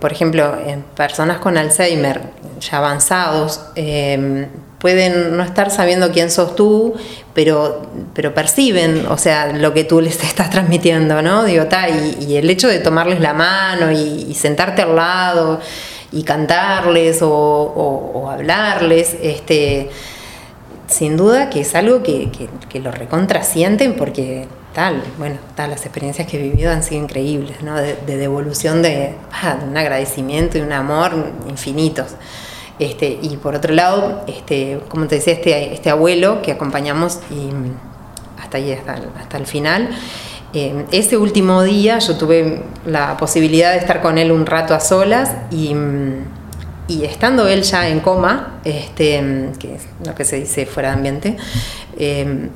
por 0.00 0.12
ejemplo, 0.12 0.56
en 0.66 0.82
personas 0.82 1.38
con 1.38 1.56
Alzheimer 1.56 2.20
ya 2.60 2.78
avanzados, 2.78 3.60
em, 3.74 4.46
pueden 4.78 5.36
no 5.36 5.42
estar 5.42 5.70
sabiendo 5.70 6.12
quién 6.12 6.30
sos 6.30 6.54
tú, 6.54 6.94
pero, 7.34 7.82
pero 8.14 8.32
perciben, 8.34 9.06
o 9.06 9.18
sea, 9.18 9.52
lo 9.52 9.74
que 9.74 9.84
tú 9.84 10.00
les 10.00 10.22
estás 10.24 10.50
transmitiendo, 10.50 11.22
¿no? 11.22 11.44
Digo, 11.44 11.66
y, 12.20 12.36
el 12.36 12.48
hecho 12.48 12.68
de 12.68 12.78
tomarles 12.78 13.20
la 13.20 13.34
mano 13.34 13.90
y, 13.90 14.34
sentarte 14.34 14.82
al 14.82 14.94
lado 14.94 15.60
y 16.12 16.22
cantarles 16.22 17.18
o, 17.22 18.28
hablarles, 18.30 19.16
este, 19.22 19.90
sin 20.86 21.16
duda 21.16 21.50
que 21.50 21.60
es 21.60 21.74
algo 21.74 22.02
que, 22.02 22.30
que, 22.68 22.80
lo 22.80 22.92
recontrasienten 22.92 23.96
porque 23.96 24.46
bueno, 25.18 25.36
tal, 25.56 25.70
las 25.70 25.84
experiencias 25.84 26.28
que 26.28 26.38
he 26.38 26.42
vivido 26.42 26.70
han 26.70 26.82
sido 26.82 27.02
increíbles. 27.02 27.56
De, 28.06 28.16
devolución 28.16 28.78
ah, 28.78 29.56
de, 29.60 29.66
un 29.68 29.76
agradecimiento 29.76 30.58
y 30.58 30.60
un 30.60 30.72
amor 30.72 31.32
infinitos. 31.48 32.14
Este, 32.78 33.18
y 33.20 33.36
por 33.38 33.56
otro 33.56 33.74
lado, 33.74 34.24
este, 34.28 34.80
como 34.88 35.06
te 35.08 35.16
decía, 35.16 35.32
este, 35.32 35.74
este 35.74 35.90
abuelo 35.90 36.42
que 36.42 36.52
acompañamos 36.52 37.18
y 37.30 37.50
hasta 38.40 38.58
ahí, 38.58 38.72
hasta, 38.72 39.36
el 39.36 39.46
final, 39.46 39.90
eh, 40.54 40.84
ese 40.92 41.16
último 41.16 41.62
día 41.62 41.98
yo 41.98 42.16
tuve 42.16 42.62
la 42.86 43.16
posibilidad 43.16 43.72
de 43.72 43.78
estar 43.78 44.00
con 44.00 44.16
él 44.16 44.30
un 44.30 44.46
rato 44.46 44.74
a 44.74 44.80
solas 44.80 45.32
y, 45.50 45.74
y 46.86 47.04
estando 47.04 47.48
él 47.48 47.62
ya 47.62 47.88
en 47.88 47.98
coma, 47.98 48.60
este, 48.64 49.50
que 49.58 49.74
es 49.74 49.82
lo 50.06 50.14
que 50.14 50.24
se 50.24 50.36
dice 50.36 50.64
fuera 50.64 50.90
de 50.90 50.94
ambiente, 50.94 51.36
eh, 51.98 52.48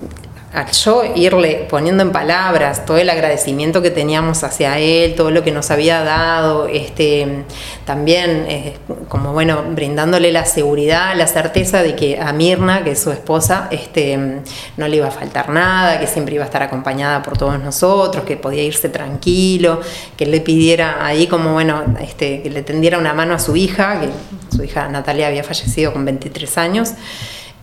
al 0.52 0.70
yo 0.70 1.02
irle 1.14 1.66
poniendo 1.70 2.02
en 2.02 2.12
palabras 2.12 2.84
todo 2.84 2.98
el 2.98 3.08
agradecimiento 3.08 3.80
que 3.80 3.90
teníamos 3.90 4.44
hacia 4.44 4.78
él, 4.78 5.14
todo 5.14 5.30
lo 5.30 5.42
que 5.42 5.50
nos 5.50 5.70
había 5.70 6.02
dado, 6.02 6.66
este, 6.66 7.44
también 7.86 8.44
eh, 8.48 8.76
como 9.08 9.32
bueno, 9.32 9.64
brindándole 9.70 10.30
la 10.30 10.44
seguridad, 10.44 11.16
la 11.16 11.26
certeza 11.26 11.82
de 11.82 11.96
que 11.96 12.20
a 12.20 12.32
Mirna, 12.34 12.84
que 12.84 12.90
es 12.90 13.00
su 13.00 13.10
esposa, 13.10 13.68
este, 13.70 14.42
no 14.76 14.88
le 14.88 14.96
iba 14.96 15.08
a 15.08 15.10
faltar 15.10 15.48
nada, 15.48 15.98
que 15.98 16.06
siempre 16.06 16.34
iba 16.34 16.44
a 16.44 16.46
estar 16.46 16.62
acompañada 16.62 17.22
por 17.22 17.38
todos 17.38 17.58
nosotros, 17.58 18.24
que 18.24 18.36
podía 18.36 18.62
irse 18.62 18.90
tranquilo, 18.90 19.80
que 20.16 20.26
le 20.26 20.40
pidiera 20.40 21.04
ahí 21.04 21.26
como 21.26 21.54
bueno, 21.54 21.82
este, 22.00 22.42
que 22.42 22.50
le 22.50 22.62
tendiera 22.62 22.98
una 22.98 23.14
mano 23.14 23.34
a 23.34 23.38
su 23.38 23.56
hija, 23.56 24.00
que 24.00 24.08
su 24.54 24.62
hija 24.62 24.88
Natalia 24.88 25.28
había 25.28 25.44
fallecido 25.44 25.94
con 25.94 26.04
23 26.04 26.58
años. 26.58 26.90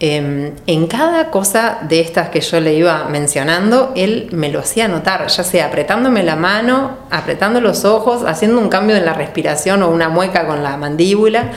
Em, 0.01 0.53
en 0.65 0.87
cada 0.87 1.29
cosa 1.29 1.79
de 1.81 1.99
estas 1.99 2.29
que 2.29 2.39
yo 2.39 2.61
le 2.61 2.73
iba 2.73 3.03
mencionando, 3.09 3.91
él 3.97 4.29
me 4.31 4.49
lo 4.49 4.59
hacía 4.59 4.87
notar, 4.87 5.27
ya 5.27 5.43
sea 5.43 5.65
apretándome 5.65 6.23
la 6.23 6.37
mano, 6.37 6.99
apretando 7.09 7.59
los 7.59 7.83
ojos, 7.83 8.23
haciendo 8.25 8.61
un 8.61 8.69
cambio 8.69 8.95
en 8.95 9.03
la 9.03 9.13
respiración 9.13 9.83
o 9.83 9.89
una 9.89 10.07
mueca 10.07 10.47
con 10.47 10.63
la 10.63 10.77
mandíbula. 10.77 11.51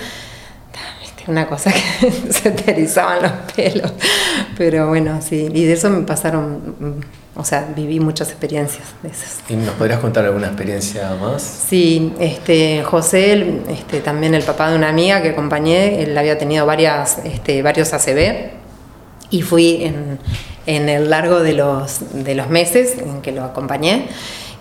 Una 1.26 1.46
cosa 1.46 1.72
que 1.72 2.10
se 2.32 2.50
te 2.50 2.70
erizaban 2.70 3.22
los 3.22 3.32
pelos. 3.54 3.92
Pero 4.56 4.88
bueno, 4.88 5.20
sí, 5.22 5.48
y 5.52 5.64
de 5.64 5.72
eso 5.72 5.90
me 5.90 6.02
pasaron, 6.02 6.74
mm, 6.78 7.38
o 7.38 7.44
sea, 7.44 7.68
viví 7.74 8.00
muchas 8.00 8.30
experiencias 8.30 8.88
de 9.02 9.10
esas. 9.10 9.40
¿Y 9.48 9.54
nos 9.54 9.74
podrías 9.74 10.00
contar 10.00 10.24
alguna 10.24 10.48
experiencia 10.48 11.14
más? 11.20 11.42
Sí, 11.42 12.12
este, 12.18 12.82
José, 12.82 13.60
este, 13.68 14.00
también 14.00 14.34
el 14.34 14.42
papá 14.42 14.70
de 14.70 14.76
una 14.76 14.88
amiga 14.88 15.22
que 15.22 15.30
acompañé, 15.30 16.02
él 16.02 16.16
había 16.16 16.38
tenido 16.38 16.66
varias, 16.66 17.18
este, 17.24 17.62
varios 17.62 17.92
ACB 17.92 18.50
y 19.30 19.42
fui 19.42 19.84
en, 19.84 20.18
en 20.66 20.88
el 20.88 21.10
largo 21.10 21.40
de 21.40 21.54
los, 21.54 22.00
de 22.12 22.34
los 22.34 22.48
meses 22.48 22.98
en 22.98 23.22
que 23.22 23.32
lo 23.32 23.44
acompañé 23.44 24.08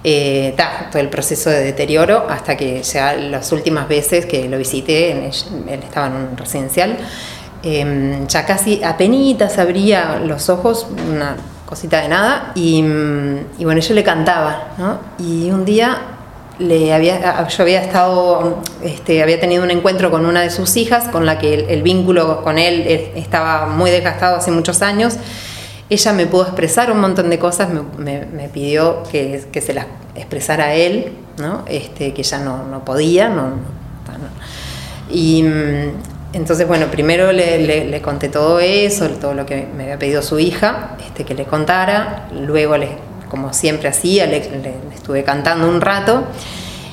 eh, 0.03 0.55
todo 0.91 0.99
el 0.99 1.09
proceso 1.09 1.49
de 1.49 1.63
deterioro 1.63 2.25
hasta 2.27 2.57
que 2.57 2.81
ya 2.81 3.13
las 3.13 3.51
últimas 3.51 3.87
veces 3.87 4.25
que 4.25 4.49
lo 4.49 4.57
visité, 4.57 5.11
él, 5.11 5.29
estaba 5.83 6.07
en 6.07 6.13
un 6.13 6.37
residencial, 6.37 6.97
em, 7.61 8.27
ya 8.27 8.45
casi 8.45 8.83
apenas 8.83 9.59
abría 9.59 10.19
los 10.25 10.49
ojos, 10.49 10.87
una 11.07 11.35
cosita 11.67 12.01
de 12.01 12.07
nada, 12.09 12.51
y, 12.55 12.81
mm, 12.81 13.63
bueno, 13.63 13.79
yo 13.79 13.93
le 13.93 14.03
cantaba, 14.03 14.69
¿no? 14.77 14.99
Y 15.19 15.51
un 15.51 15.65
día 15.65 16.01
le 16.57 16.93
había, 16.93 17.47
yo 17.47 17.63
había 17.63 17.81
estado, 17.81 18.59
este, 18.83 19.21
había 19.21 19.39
tenido 19.39 19.63
un 19.63 19.71
encuentro 19.71 20.11
con 20.11 20.25
una 20.25 20.41
de 20.41 20.49
sus 20.49 20.75
hijas, 20.77 21.07
con 21.09 21.25
la 21.25 21.37
que 21.39 21.53
el 21.53 21.81
vínculo 21.83 22.43
con 22.43 22.57
él 22.57 22.85
estaba 23.15 23.67
muy 23.67 23.89
desgastado 23.91 24.37
hace 24.37 24.51
muchos 24.51 24.81
años, 24.81 25.17
ella 25.91 26.13
me 26.13 26.25
pudo 26.25 26.43
expresar 26.43 26.89
un 26.89 27.01
montón 27.01 27.29
de 27.29 27.37
cosas, 27.37 27.67
me, 27.97 28.49
pidió 28.53 29.03
que, 29.11 29.45
se 29.61 29.73
las 29.73 29.87
expresara 30.15 30.67
a 30.67 30.73
él, 30.73 31.11
¿no? 31.37 31.65
este, 31.67 32.13
que 32.13 32.21
ella 32.21 32.39
no, 32.39 32.85
podía. 32.85 33.27
No, 33.27 33.55
y 35.09 35.43
mm, 35.43 35.91
entonces, 36.31 36.65
bueno, 36.65 36.87
primero 36.87 37.33
le, 37.33 38.01
conté 38.01 38.29
todo 38.29 38.61
eso, 38.61 39.09
todo 39.09 39.33
lo 39.33 39.45
que 39.45 39.67
me 39.75 39.83
había 39.83 39.99
pedido 39.99 40.21
su 40.21 40.39
hija, 40.39 40.95
este, 41.05 41.25
que 41.25 41.33
le 41.33 41.43
contara, 41.43 42.29
luego, 42.31 42.77
le, 42.77 42.91
como 43.29 43.51
siempre 43.51 43.89
hacía, 43.89 44.27
le, 44.27 44.37
estuve 44.95 45.25
cantando 45.25 45.67
un 45.67 45.81
rato. 45.81 46.23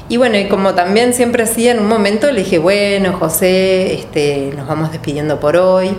Y 0.09 0.17
bueno, 0.17 0.39
y 0.39 0.49
como 0.49 0.75
también 0.75 1.15
siempre 1.15 1.45
hacía, 1.45 1.71
en 1.71 1.79
un 1.79 1.87
momento 1.87 2.33
le 2.33 2.41
dije, 2.41 2.59
bueno, 2.59 3.13
José, 3.13 3.95
este, 3.95 4.53
nos 4.57 4.67
vamos 4.67 4.91
despidiendo 4.91 5.39
por 5.39 5.57
hoy. 5.57 5.91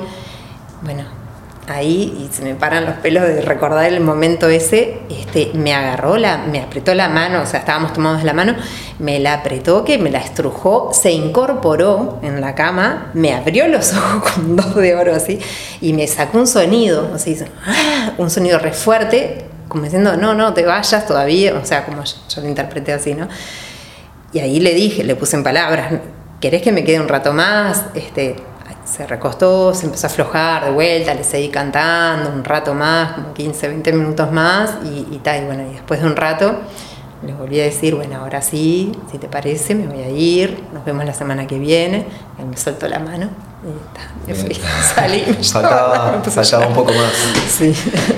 Bueno, 0.82 1.19
ahí 1.70 2.28
y 2.30 2.34
se 2.34 2.44
me 2.44 2.56
paran 2.56 2.86
los 2.86 2.96
pelos 2.96 3.24
de 3.24 3.42
recordar 3.42 3.86
el 3.86 4.02
momento 4.02 4.50
ese, 4.50 5.00
este, 5.10 5.52
me 5.54 5.74
agarró, 5.74 6.18
la, 6.18 6.38
me 6.38 6.62
apretó 6.62 6.94
la 6.94 7.10
mano, 7.10 7.42
o 7.42 7.46
sea, 7.46 7.60
estábamos 7.60 7.94
tomados 7.94 8.20
de 8.20 8.26
la 8.26 8.34
mano, 8.34 8.56
me 9.00 9.20
la 9.20 9.36
apretó, 9.36 9.84
que 9.86 9.98
me 9.98 10.10
la 10.10 10.20
estrujó, 10.20 10.92
se 10.94 11.12
incorporó 11.12 12.20
en 12.22 12.42
la 12.42 12.56
cama, 12.56 13.12
me 13.14 13.34
abrió 13.34 13.68
los 13.68 13.94
ojos 13.98 14.32
con 14.32 14.56
dos 14.56 14.76
de 14.76 14.96
oro 14.96 15.16
así 15.16 15.40
y 15.82 15.94
me 15.94 16.08
sacó 16.08 16.40
un 16.40 16.48
sonido, 16.48 17.12
así, 17.14 17.38
¡ah! 17.66 18.14
un 18.18 18.30
sonido 18.30 18.60
re 18.60 18.72
fuerte, 18.72 19.46
como 19.68 19.84
diciendo, 19.84 20.18
no, 20.18 20.34
no, 20.34 20.54
te 20.54 20.66
vayas 20.66 21.08
todavía, 21.08 21.54
o 21.54 21.66
sea, 21.66 21.86
como 21.86 22.04
yo, 22.04 22.42
lo 22.42 22.48
interpreté 22.48 22.92
así, 22.94 23.14
¿no? 23.14 23.28
Y 24.34 24.40
ahí 24.40 24.60
le 24.60 24.74
dije, 24.74 25.04
le 25.04 25.16
puse 25.16 25.36
en 25.36 25.44
palabras, 25.44 25.94
¿querés 26.40 26.62
que 26.62 26.72
me 26.72 26.84
quede 26.84 27.00
un 27.00 27.08
rato 27.08 27.34
más? 27.34 27.86
Este, 27.94 28.36
se 28.92 29.06
recostó, 29.06 29.74
se 29.74 29.86
empezó 29.86 30.08
a 30.08 30.10
aflojar 30.10 30.66
de 30.66 30.72
vuelta, 30.72 31.14
le 31.14 31.24
seguí 31.24 31.50
cantando 31.50 32.30
un 32.32 32.44
rato 32.44 32.74
más, 32.74 33.14
como 33.14 33.34
15, 33.34 33.68
20 33.68 33.94
minutos 33.94 34.32
más, 34.32 34.72
y, 34.84 35.18
tal, 35.18 35.44
y 35.44 35.46
bueno, 35.46 35.64
y 35.70 35.74
después 35.74 36.02
de 36.02 36.08
un 36.08 36.16
rato 36.16 36.60
le 37.26 37.34
volví 37.34 37.60
a 37.60 37.64
decir, 37.66 37.96
bueno, 37.96 38.18
ahora 38.18 38.42
sí, 38.42 38.94
si 39.12 39.18
te 39.18 39.28
parece, 39.28 39.76
me 39.76 39.88
voy 39.88 40.02
a 40.02 40.10
ir, 40.10 40.64
nos 40.74 40.86
vemos 40.86 41.06
la 41.06 41.14
semana 41.14 41.46
que 41.46 41.60
viene, 41.60 42.06
él 42.40 42.46
me 42.46 42.58
soltó 42.58 42.88
la 42.88 43.00
mano, 43.00 43.30
y 44.26 44.30
me 44.30 44.36
fui, 44.36 44.58
salí, 44.96 45.24
me 45.28 45.44
faltaba 45.44 46.22
un 46.68 46.74
poco 46.74 46.94
más. 46.94 47.12
Sí. 47.50 47.74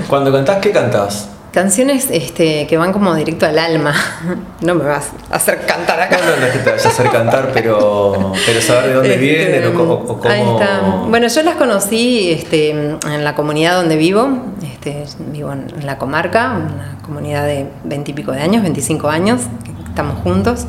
Cuando 0.07 0.31
cantás, 0.31 0.57
¿qué 0.57 0.71
cantás? 0.71 1.29
Canciones 1.51 2.07
este, 2.11 2.65
que 2.67 2.77
van 2.77 2.93
como 2.93 3.13
directo 3.15 3.45
al 3.45 3.59
alma. 3.59 3.93
No 4.61 4.75
me 4.75 4.83
vas 4.83 5.09
a 5.31 5.35
hacer 5.35 5.65
cantar 5.65 5.99
acá. 5.99 6.17
No, 6.17 6.39
no, 6.39 6.45
es 6.45 6.53
que 6.53 6.59
te 6.59 6.69
vayas 6.69 6.85
a 6.85 6.89
hacer 6.89 7.09
cantar, 7.09 7.49
pero, 7.51 8.31
pero 8.45 8.61
saber 8.61 8.89
de 8.89 8.93
dónde 8.93 9.13
este, 9.13 9.19
vienen 9.19 9.67
o, 9.67 9.73
cómo. 9.73 10.21
Ahí 10.29 10.41
está. 10.41 10.81
Bueno, 11.07 11.27
yo 11.27 11.41
las 11.41 11.55
conocí 11.55 12.31
este, 12.31 12.69
en 12.69 13.23
la 13.23 13.33
comunidad 13.33 13.77
donde 13.77 13.95
vivo. 13.95 14.29
Este, 14.61 15.03
vivo 15.31 15.51
en 15.51 15.85
la 15.85 15.97
comarca, 15.97 16.51
una 16.51 16.97
comunidad 17.03 17.45
de 17.45 17.67
veintipico 17.83 18.31
de 18.31 18.41
años, 18.41 18.61
25 18.63 19.09
años, 19.09 19.41
estamos 19.87 20.19
juntos 20.23 20.65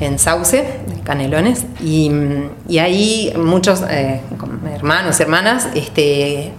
en 0.00 0.18
Sauce, 0.18 0.80
Canelones, 1.04 1.66
y, 1.80 2.10
y 2.68 2.78
ahí 2.78 3.32
muchos 3.36 3.82
eh, 3.88 4.20
hermanos, 4.74 5.20
hermanas, 5.20 5.68
este, 5.74 6.52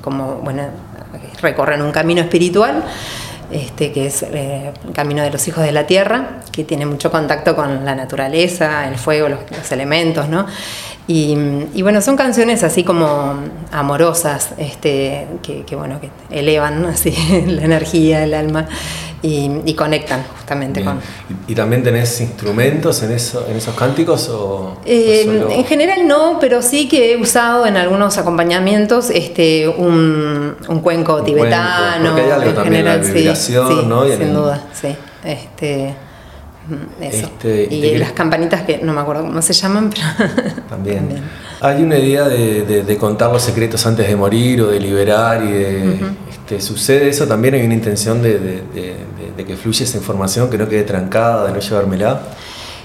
como, 0.00 0.36
bueno, 0.36 0.62
recorren 1.40 1.82
un 1.82 1.92
camino 1.92 2.20
espiritual, 2.20 2.82
este, 3.50 3.92
que 3.92 4.06
es 4.06 4.22
eh, 4.22 4.72
el 4.86 4.92
camino 4.92 5.22
de 5.22 5.30
los 5.30 5.46
hijos 5.46 5.64
de 5.64 5.72
la 5.72 5.86
tierra, 5.86 6.40
que 6.50 6.64
tiene 6.64 6.86
mucho 6.86 7.10
contacto 7.10 7.54
con 7.54 7.84
la 7.84 7.94
naturaleza, 7.94 8.88
el 8.88 8.96
fuego, 8.96 9.28
los, 9.28 9.72
elementos, 9.72 10.28
¿no? 10.28 10.46
Y, 11.08 11.82
bueno, 11.82 12.02
son 12.02 12.16
canciones 12.16 12.64
así 12.64 12.82
como 12.82 13.34
amorosas, 13.70 14.50
este, 14.58 15.26
que, 15.42 15.76
bueno, 15.76 16.00
que 16.00 16.10
elevan 16.36 16.84
así 16.86 17.14
la 17.46 17.62
energía, 17.62 18.24
el 18.24 18.34
alma 18.34 18.66
y, 19.22 19.74
conectan 19.74 20.24
justamente 20.36 20.84
con... 20.84 21.00
¿Y, 21.46 21.54
también 21.54 21.82
tenés 21.82 22.20
instrumentos 22.20 23.02
en, 23.02 23.12
eso, 23.12 23.46
en 23.48 23.56
esos 23.56 23.74
cánticos? 23.74 24.28
O, 24.28 24.78
eh, 24.84 25.46
En 25.50 25.64
general 25.64 26.06
no, 26.06 26.38
pero 26.40 26.60
sí 26.60 26.88
que 26.88 27.12
he 27.12 27.16
usado 27.16 27.66
en 27.66 27.76
algunos 27.76 28.18
acompañamientos 28.18 29.10
este, 29.10 29.68
un, 29.68 30.56
un 30.68 30.80
cuenco 30.80 31.22
tibetano. 31.22 32.10
porque 32.10 32.22
hay 32.22 32.30
algo 32.30 32.50
también 32.52 32.84
general, 32.84 33.06
la 33.06 33.12
vibración, 33.12 33.88
¿no? 33.88 34.06
sin 34.06 34.34
duda, 34.34 34.64
sí. 34.72 34.96
Este, 35.24 35.94
eso. 37.00 37.26
Este, 37.26 37.68
y, 37.70 37.96
las 37.96 38.12
campanitas 38.12 38.62
que 38.62 38.78
no 38.78 38.92
me 38.92 39.00
acuerdo 39.00 39.22
cómo 39.22 39.42
se 39.42 39.52
llaman, 39.52 39.90
pero 39.90 40.62
también. 40.68 41.08
Hay 41.60 41.82
una 41.82 41.98
idea 41.98 42.28
de, 42.28 42.82
de, 42.82 42.96
contar 42.96 43.32
los 43.32 43.42
secretos 43.42 43.86
antes 43.86 44.06
de 44.06 44.16
morir 44.16 44.60
o 44.62 44.68
de 44.68 44.78
liberar 44.78 45.42
y 45.42 45.50
de, 45.50 45.98
¿Te 46.48 46.60
sucede 46.60 47.08
eso 47.08 47.26
también? 47.26 47.54
¿Hay 47.54 47.62
una 47.62 47.74
intención 47.74 48.22
de, 48.22 48.62
que 49.36 49.56
fluya 49.56 49.84
esa 49.84 49.98
información, 49.98 50.48
que 50.48 50.56
no 50.56 50.68
quede 50.68 50.84
trancada, 50.84 51.46
de 51.46 51.52
no 51.52 51.58
llevármela? 51.58 52.20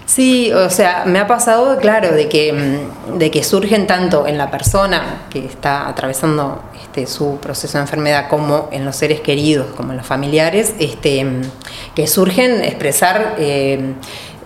Sí, 0.07 0.51
o 0.51 0.69
sea, 0.69 1.03
me 1.05 1.19
ha 1.19 1.27
pasado, 1.27 1.77
claro, 1.77 2.11
de 2.11 2.27
que, 2.27 2.51
mm, 2.51 3.17
de 3.19 3.29
que 3.29 3.43
surgen 3.43 3.85
tanto 3.85 4.25
en 4.25 4.37
la 4.37 4.49
persona 4.49 5.27
que 5.29 5.45
está 5.45 5.87
atravesando 5.87 6.63
este, 6.91 7.07
su 7.07 7.37
proceso 7.37 7.77
de 7.77 7.83
enfermedad 7.83 8.27
como 8.27 8.67
en 8.73 8.83
los 8.83 8.97
seres 8.97 9.21
queridos, 9.21 9.67
como 9.77 9.91
en 9.91 9.97
los 9.99 10.05
familiares, 10.05 10.73
este, 10.77 11.25
que 11.95 12.05
surgen 12.05 12.61
expresar 12.65 13.35
eh, 13.39 13.93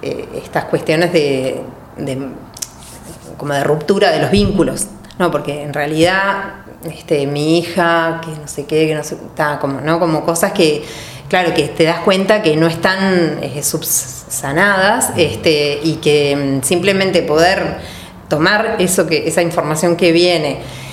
eh, 0.03 0.29
estas 0.43 0.65
cuestiones 0.65 1.12
de, 1.12 1.63
como 3.36 3.55
de 3.55 3.63
ruptura 3.63 4.12
de 4.12 4.21
los 4.21 4.29
vínculos, 4.29 4.86
¿no? 5.17 5.31
porque 5.31 5.63
en 5.63 5.73
realidad 5.73 6.65
este, 6.84 7.25
mi 7.25 7.58
hija, 7.58 8.21
que 8.23 8.39
no 8.39 8.47
sé 8.47 8.65
qué, 8.65 8.86
que 8.86 8.93
no 8.93 9.03
sé, 9.03 9.15
está 9.15 9.58
como, 9.58 9.81
¿no? 9.81 9.99
Como 9.99 10.23
cosas 10.23 10.51
que, 10.51 10.84
claro, 11.27 11.51
que 11.55 11.63
te 11.69 11.84
das 11.86 12.01
cuenta 12.01 12.43
que 12.43 12.55
no 12.55 12.67
están 12.67 13.39
eh, 13.41 13.63
subsanadas 13.63 15.13
este, 15.17 15.79
y 15.81 15.95
que 15.95 16.60
mm, 16.60 16.63
simplemente 16.63 17.23
poder 17.23 17.79
tomar 18.29 18.75
eso 18.77 19.08
que, 19.08 19.27
esa 19.27 19.41
información 19.41 19.95
que 19.95 20.12
viene 20.12 20.85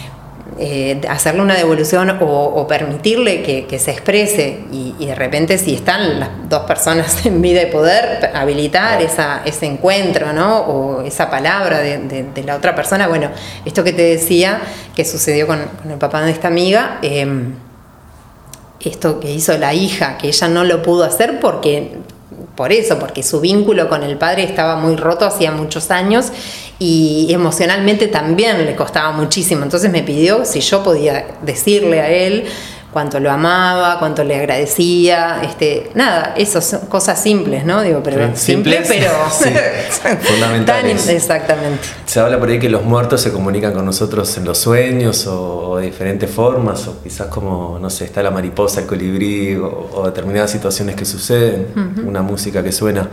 eh, 0.58 1.00
hacerle 1.08 1.40
una 1.42 1.54
devolución 1.54 2.18
o, 2.20 2.66
permitirle 2.68 3.42
que, 3.42 3.78
se 3.78 3.90
exprese 3.90 4.60
y, 4.70 5.06
de 5.06 5.14
repente 5.14 5.58
si 5.58 5.74
están 5.74 6.20
las 6.20 6.30
dos 6.48 6.62
personas 6.62 7.24
en 7.26 7.40
vida 7.40 7.60
de 7.60 7.66
poder 7.66 8.30
habilitar 8.34 9.02
esa, 9.02 9.42
ese 9.44 9.66
encuentro 9.66 10.32
¿no? 10.32 10.58
o 10.60 11.02
esa 11.02 11.30
palabra 11.30 11.78
de, 11.78 12.42
la 12.44 12.56
otra 12.56 12.74
persona, 12.74 13.08
bueno, 13.08 13.30
esto 13.64 13.84
que 13.84 13.92
te 13.92 14.02
decía 14.02 14.60
que 14.94 15.04
sucedió 15.04 15.46
con, 15.46 15.60
el 15.88 15.98
papá 15.98 16.22
de 16.22 16.32
esta 16.32 16.48
amiga, 16.48 16.98
em, 17.02 17.54
esto 18.80 19.20
que 19.20 19.30
hizo 19.30 19.56
la 19.58 19.74
hija, 19.74 20.18
que 20.18 20.28
ella 20.28 20.48
no 20.48 20.64
lo 20.64 20.82
pudo 20.82 21.04
hacer 21.04 21.40
porque 21.40 21.92
por 22.56 22.72
eso, 22.72 22.98
porque 22.98 23.22
su 23.22 23.40
vínculo 23.40 23.88
con 23.88 24.02
el 24.02 24.18
padre 24.18 24.44
estaba 24.44 24.76
muy 24.76 24.96
roto 24.96 25.24
hacía 25.24 25.52
muchos 25.52 25.90
años 25.90 26.32
y 26.78 27.28
emocionalmente 27.30 28.08
también 28.08 28.64
le 28.66 28.76
costaba 28.76 29.12
muchísimo. 29.12 29.62
Entonces 29.62 29.90
me 29.90 30.02
pidió 30.02 30.44
si 30.44 30.60
yo 30.60 30.82
podía 30.82 31.26
decirle 31.42 32.00
a 32.00 32.10
él 32.10 32.44
cuánto 32.92 33.18
lo 33.20 33.30
amaba, 33.30 33.98
cuánto 33.98 34.22
le 34.22 34.36
agradecía, 34.36 35.40
este, 35.42 35.90
nada, 35.94 36.34
esas 36.36 36.64
son 36.64 36.80
cosas 36.80 37.20
simples, 37.20 37.64
¿no? 37.64 37.80
Digo, 37.82 38.02
pero 38.02 38.30
simples, 38.36 38.86
pero 38.86 39.10
fundamentales. 40.20 41.08
exactamente. 41.08 41.88
Se 42.04 42.20
habla 42.20 42.38
por 42.38 42.50
ahí 42.50 42.58
que 42.58 42.68
los 42.68 42.84
muertos 42.84 43.22
se 43.22 43.32
comunican 43.32 43.72
con 43.72 43.86
nosotros 43.86 44.36
en 44.36 44.44
los 44.44 44.58
sueños 44.58 45.26
o, 45.26 45.78
de 45.78 45.86
diferentes 45.86 46.30
formas, 46.30 46.86
o 46.86 47.02
quizás 47.02 47.28
como, 47.28 47.78
no 47.80 47.88
sé, 47.88 48.04
está 48.04 48.22
la 48.22 48.30
mariposa, 48.30 48.80
el 48.80 48.86
colibrí, 48.86 49.56
o, 49.56 50.02
determinadas 50.04 50.50
situaciones 50.50 50.94
que 50.94 51.06
suceden, 51.06 51.68
una 52.06 52.20
música 52.22 52.62
que 52.62 52.72
suena. 52.72 53.08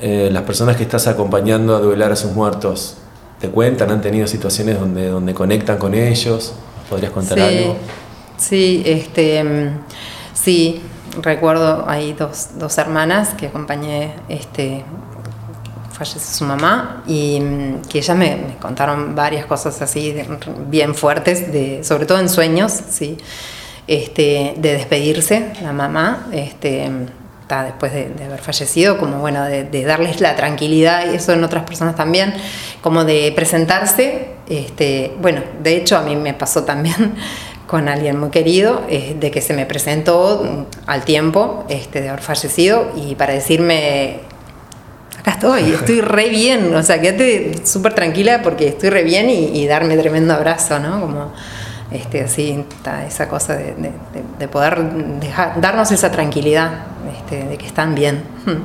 Eh, 0.00 0.28
las 0.32 0.42
personas 0.42 0.76
que 0.76 0.82
estás 0.82 1.06
acompañando 1.06 1.76
a 1.76 1.78
duelar 1.78 2.10
a 2.12 2.16
sus 2.16 2.32
muertos, 2.32 2.96
te 3.40 3.48
cuentan, 3.48 3.90
han 3.90 4.00
tenido 4.00 4.26
situaciones 4.26 4.80
donde, 4.80 5.08
donde 5.08 5.32
conectan 5.32 5.78
con 5.78 5.94
ellos. 5.94 6.54
¿Podrías 6.90 7.12
contar 7.12 7.38
algo? 7.40 7.76
Sí, 8.38 8.82
este, 8.84 9.72
sí, 10.34 10.82
recuerdo 11.22 11.84
hay 11.88 12.12
dos, 12.12 12.58
dos 12.58 12.76
hermanas 12.78 13.30
que 13.34 13.46
acompañé, 13.46 14.12
este, 14.28 14.84
falleció 15.92 16.20
su 16.20 16.44
mamá 16.44 17.02
y 17.06 17.40
que 17.88 17.98
ellas 17.98 18.16
me, 18.16 18.56
contaron 18.60 19.14
varias 19.14 19.46
cosas 19.46 19.80
así 19.80 20.14
bien 20.68 20.94
fuertes, 20.94 21.52
de, 21.52 21.82
sobre 21.82 22.06
todo 22.06 22.18
en 22.18 22.28
sueños, 22.28 22.72
sí, 22.90 23.16
este, 23.86 24.54
de 24.58 24.74
despedirse 24.74 25.52
la 25.62 25.72
mamá, 25.72 26.26
este, 26.32 26.90
después 27.48 27.92
de, 27.92 28.12
haber 28.24 28.40
fallecido, 28.40 28.98
como 28.98 29.18
bueno, 29.18 29.44
de, 29.44 29.84
darles 29.84 30.20
la 30.20 30.34
tranquilidad, 30.36 31.10
y 31.10 31.16
eso 31.16 31.32
en 31.32 31.44
otras 31.44 31.64
personas 31.64 31.94
también, 31.94 32.34
como 32.82 33.04
de 33.04 33.32
presentarse, 33.34 34.32
este, 34.48 35.14
bueno, 35.20 35.42
de 35.62 35.76
hecho 35.76 35.96
a 35.96 36.02
mí 36.02 36.16
me 36.16 36.34
pasó 36.34 36.64
también 36.64 37.14
con 37.66 37.88
alguien 37.88 38.18
muy 38.18 38.30
querido, 38.30 38.82
eh, 38.88 39.16
de 39.18 39.30
que 39.30 39.40
se 39.40 39.52
me 39.54 39.66
presentó 39.66 40.66
al 40.86 41.04
tiempo 41.04 41.64
este, 41.68 42.00
de 42.00 42.08
haber 42.08 42.22
fallecido 42.22 42.92
y 42.96 43.14
para 43.16 43.32
decirme, 43.32 44.20
acá 45.18 45.32
estoy, 45.32 45.70
estoy 45.74 46.00
re 46.00 46.28
bien, 46.28 46.74
o 46.74 46.82
sea, 46.82 47.00
quédate 47.00 47.66
súper 47.66 47.94
tranquila 47.94 48.40
porque 48.42 48.68
estoy 48.68 48.90
re 48.90 49.02
bien 49.02 49.28
y, 49.30 49.66
darme 49.66 49.96
tremendo 49.96 50.34
abrazo, 50.34 50.78
¿no? 50.78 51.00
Como, 51.00 51.32
este, 51.90 52.22
así, 52.22 52.64
esa 53.06 53.28
cosa 53.28 53.56
de, 53.56 54.48
poder 54.48 54.78
darnos 55.60 55.90
esa 55.92 56.10
tranquilidad 56.10 56.86
este, 57.18 57.44
de 57.44 57.58
que 57.58 57.66
están 57.66 57.94
bien. 57.94 58.22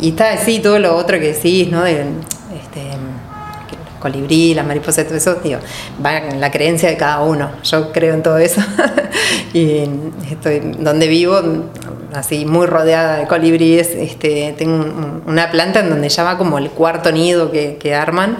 Y 0.00 0.08
está 0.08 0.32
así 0.32 0.58
todo 0.58 0.80
lo 0.80 0.96
otro 0.96 1.20
que 1.20 1.34
decís, 1.34 1.68
¿no? 1.70 1.84
De, 1.84 2.04
colibrí, 3.98 4.54
la 4.54 4.62
mariposa, 4.62 5.04
todo 5.04 5.16
eso, 5.16 5.36
digo, 5.36 5.60
va 6.04 6.18
en 6.18 6.40
la 6.40 6.50
creencia 6.50 6.88
de 6.88 6.96
cada 6.96 7.22
uno. 7.22 7.50
Yo 7.64 7.92
creo 7.92 8.14
en 8.14 8.22
todo 8.22 8.38
eso. 8.38 8.60
y 9.52 9.84
estoy 10.30 10.60
donde 10.78 11.08
vivo, 11.08 11.40
así 12.14 12.44
muy 12.44 12.66
rodeada 12.66 13.18
de 13.18 13.26
colibríes, 13.26 13.88
este, 13.88 14.54
tengo 14.56 15.20
una 15.26 15.50
planta 15.50 15.80
en 15.80 15.90
donde 15.90 16.08
ya 16.08 16.22
va 16.22 16.38
como 16.38 16.58
el 16.58 16.70
cuarto 16.70 17.12
nido 17.12 17.50
que, 17.50 17.94
arman. 17.94 18.38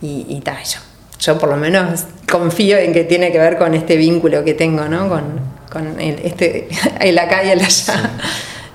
Y, 0.00 0.26
y 0.28 0.42
yo, 0.44 0.80
yo 1.18 1.38
por 1.38 1.48
lo 1.48 1.56
menos 1.56 2.04
confío 2.30 2.76
en 2.76 2.92
que 2.92 3.04
tiene 3.04 3.32
que 3.32 3.38
ver 3.38 3.58
con 3.58 3.74
este 3.74 3.96
vínculo 3.96 4.44
que 4.44 4.54
tengo, 4.54 4.84
¿no? 4.84 5.08
Con, 5.08 5.54
con 5.70 6.00
el, 6.00 6.20
este, 6.24 6.68
el 7.00 7.18
acá 7.18 7.44
y 7.44 7.50
el 7.50 7.60
allá. 7.60 8.10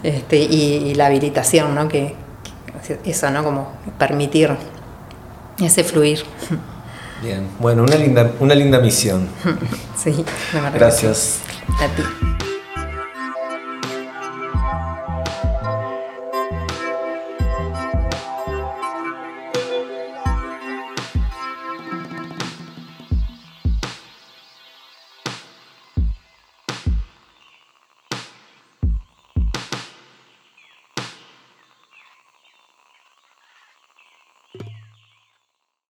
Este, 0.03 0.37
y, 0.37 0.93
la 0.95 1.07
habilitación, 1.07 1.75
¿no? 1.75 1.87
Que, 1.87 2.15
eso, 3.05 3.29
¿no? 3.29 3.43
Como 3.43 3.73
permitir 3.97 4.51
ese 5.65 5.83
fluir. 5.83 6.23
Bien, 7.21 7.47
bueno, 7.59 7.83
una 7.83 7.95
linda, 7.95 8.31
una 8.39 8.55
linda 8.55 8.79
misión. 8.79 9.27
Sí, 10.01 10.23
Gracias. 10.73 11.39
A 11.81 11.87
ti. 11.87 12.03